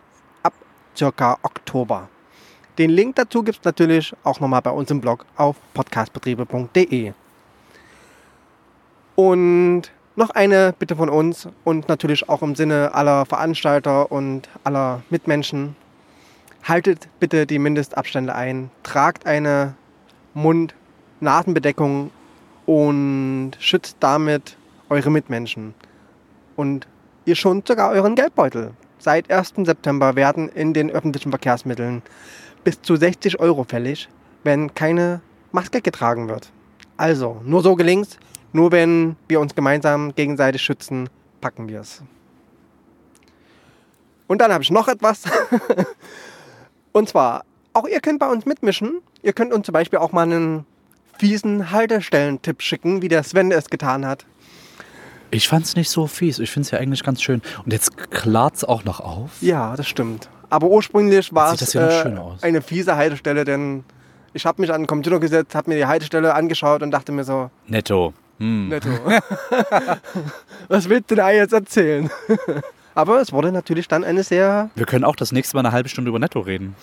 [0.97, 2.09] circa Oktober.
[2.79, 7.13] Den Link dazu gibt es natürlich auch nochmal bei uns im Blog auf podcastbetriebe.de.
[9.15, 9.83] Und
[10.17, 15.77] noch eine Bitte von uns und natürlich auch im Sinne aller Veranstalter und aller Mitmenschen.
[16.65, 19.75] Haltet bitte die Mindestabstände ein, tragt eine
[20.35, 22.11] Mund-Nasenbedeckung
[22.67, 24.57] und schützt damit
[24.89, 25.75] eure Mitmenschen.
[26.57, 26.87] Und
[27.25, 28.73] ihr schont sogar euren Geldbeutel.
[29.03, 29.55] Seit 1.
[29.65, 32.03] September werden in den öffentlichen Verkehrsmitteln
[32.63, 34.09] bis zu 60 Euro fällig,
[34.45, 36.53] wenn keine Maske getragen wird.
[36.97, 38.17] Also, nur so gelingt's.
[38.53, 41.09] Nur wenn wir uns gemeinsam gegenseitig schützen,
[41.41, 42.01] packen wir es.
[44.29, 45.25] Und dann habe ich noch etwas.
[46.93, 49.03] Und zwar, auch ihr könnt bei uns mitmischen.
[49.23, 50.65] Ihr könnt uns zum Beispiel auch mal einen
[51.19, 54.27] fiesen Haltestellentipp schicken, wie der Sven es getan hat.
[55.33, 56.39] Ich fand's nicht so fies.
[56.39, 57.41] Ich find's ja eigentlich ganz schön.
[57.65, 59.31] Und jetzt klart's auch noch auf.
[59.41, 60.29] Ja, das stimmt.
[60.51, 63.85] Aber ursprünglich war es ja äh, eine fiese Haltestelle, denn
[64.35, 67.25] ich habe mich an den Computer gesetzt, habe mir die Haltestelle angeschaut und dachte mir
[67.25, 68.13] so, Netto.
[68.39, 68.69] Hm.
[68.69, 68.91] netto.
[70.69, 72.11] Was willst du da jetzt erzählen?
[72.95, 75.89] Aber es wurde natürlich dann eine sehr Wir können auch das nächste Mal eine halbe
[75.89, 76.77] Stunde über Netto reden.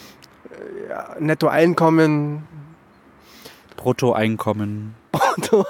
[0.90, 2.48] ja, netto Einkommen.
[3.78, 4.96] Bruttoeinkommen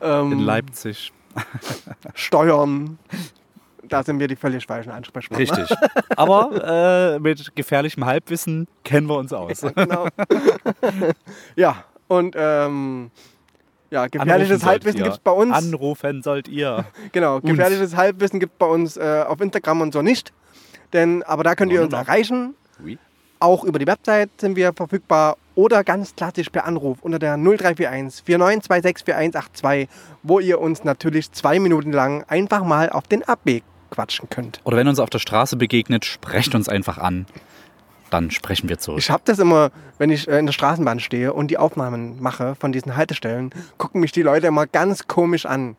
[0.00, 1.12] ähm, in Leipzig.
[2.14, 2.98] Steuern.
[3.82, 5.58] Da sind wir die völlig falschen Ansprechpartner.
[5.58, 5.76] Richtig.
[6.16, 9.60] Aber äh, mit gefährlichem Halbwissen kennen wir uns aus.
[9.60, 10.08] genau.
[11.56, 13.10] ja, und ähm,
[13.90, 15.54] ja, gefährliches Anrufen Halbwissen gibt es bei uns.
[15.54, 16.86] Anrufen sollt ihr.
[17.12, 20.32] genau, gefährliches Halbwissen gibt es bei uns äh, auf Instagram und so nicht.
[20.92, 22.54] Denn, aber da könnt ihr uns erreichen.
[22.82, 22.98] Oui.
[23.42, 28.22] Auch über die Website sind wir verfügbar oder ganz klassisch per Anruf unter der 0341
[28.24, 29.88] 4926 4182,
[30.22, 34.60] wo ihr uns natürlich zwei Minuten lang einfach mal auf den AB quatschen könnt.
[34.62, 37.26] Oder wenn uns auf der Straße begegnet, sprecht uns einfach an.
[38.10, 39.00] Dann sprechen wir zurück.
[39.00, 42.54] Ich habe das immer, wenn ich äh, in der Straßenbahn stehe und die Aufnahmen mache
[42.54, 45.74] von diesen Haltestellen, gucken mich die Leute immer ganz komisch an.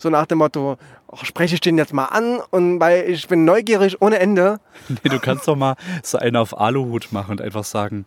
[0.00, 0.78] So nach dem Motto,
[1.08, 4.58] oh, spreche ich den jetzt mal an und weil ich bin neugierig ohne Ende.
[4.88, 8.06] Nee, du kannst doch mal so einen auf Aluhut machen und einfach sagen,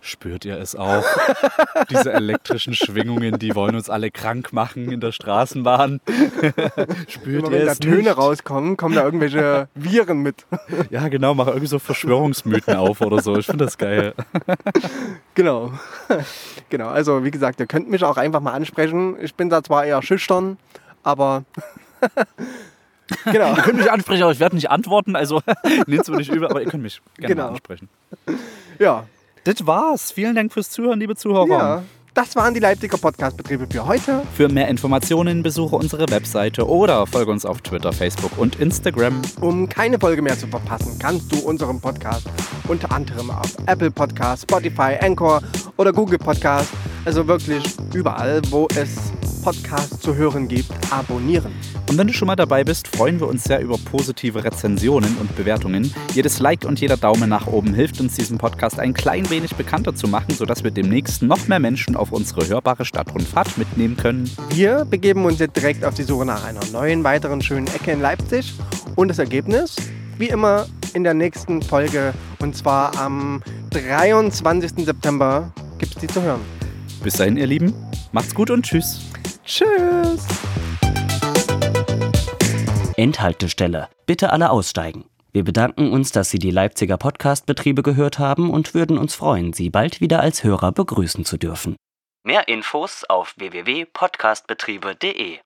[0.00, 1.04] spürt ihr es auch?
[1.90, 6.00] Diese elektrischen Schwingungen, die wollen uns alle krank machen in der Straßenbahn.
[7.08, 8.16] spürt Immer ihr wenn da es Töne nicht?
[8.16, 10.46] rauskommen, kommen da irgendwelche Viren mit.
[10.88, 13.36] Ja, genau, mach irgendwie so Verschwörungsmythen auf oder so.
[13.36, 14.14] Ich finde das geil.
[15.34, 15.72] Genau.
[16.70, 19.16] genau, also wie gesagt, ihr könnt mich auch einfach mal ansprechen.
[19.20, 20.56] Ich bin da zwar eher schüchtern,
[21.06, 21.44] aber
[23.32, 23.54] genau.
[23.56, 25.40] Ihr könnt mich ansprechen, aber ich werde nicht antworten, also
[25.86, 27.48] nehmt mir nicht übel, aber ihr könnt mich gerne Genau.
[27.48, 27.88] ansprechen.
[28.78, 29.04] Ja,
[29.44, 30.10] Das war's.
[30.10, 31.48] Vielen Dank fürs Zuhören, liebe Zuhörer.
[31.48, 31.82] ja.
[32.14, 34.22] Das waren die Leipziger Podcastbetriebe für heute.
[34.34, 39.20] Für mehr Informationen besuche unsere Webseite oder folge uns auf Twitter, Facebook und Instagram.
[39.42, 42.26] Um keine Folge mehr zu verpassen, kannst du unseren Podcast
[42.68, 45.42] unter anderem auf Apple Podcast, Spotify, Anchor
[45.76, 46.70] oder Google Podcast,
[47.04, 48.96] also wirklich überall, wo es
[49.46, 51.52] Podcasts zu hören gibt, abonnieren.
[51.88, 55.36] Und wenn du schon mal dabei bist, freuen wir uns sehr über positive Rezensionen und
[55.36, 55.94] Bewertungen.
[56.14, 59.94] Jedes Like und jeder Daumen nach oben hilft uns, diesen Podcast ein klein wenig bekannter
[59.94, 64.28] zu machen, sodass wir demnächst noch mehr Menschen auf unsere hörbare Stadtrundfahrt mitnehmen können.
[64.48, 68.00] Wir begeben uns jetzt direkt auf die Suche nach einer neuen, weiteren schönen Ecke in
[68.00, 68.52] Leipzig.
[68.96, 69.76] Und das Ergebnis,
[70.18, 72.14] wie immer, in der nächsten Folge.
[72.40, 74.84] Und zwar am 23.
[74.84, 76.40] September gibt es die zu hören.
[77.04, 77.72] Bis dahin, ihr Lieben,
[78.16, 79.02] macht's gut und tschüss.
[79.44, 80.26] Tschüss!
[82.96, 83.90] Endhaltestelle.
[84.06, 85.04] Bitte alle aussteigen.
[85.32, 89.68] Wir bedanken uns, dass Sie die Leipziger Podcastbetriebe gehört haben und würden uns freuen, Sie
[89.68, 91.76] bald wieder als Hörer begrüßen zu dürfen.
[92.24, 95.40] Mehr Infos auf www.podcastbetriebe.de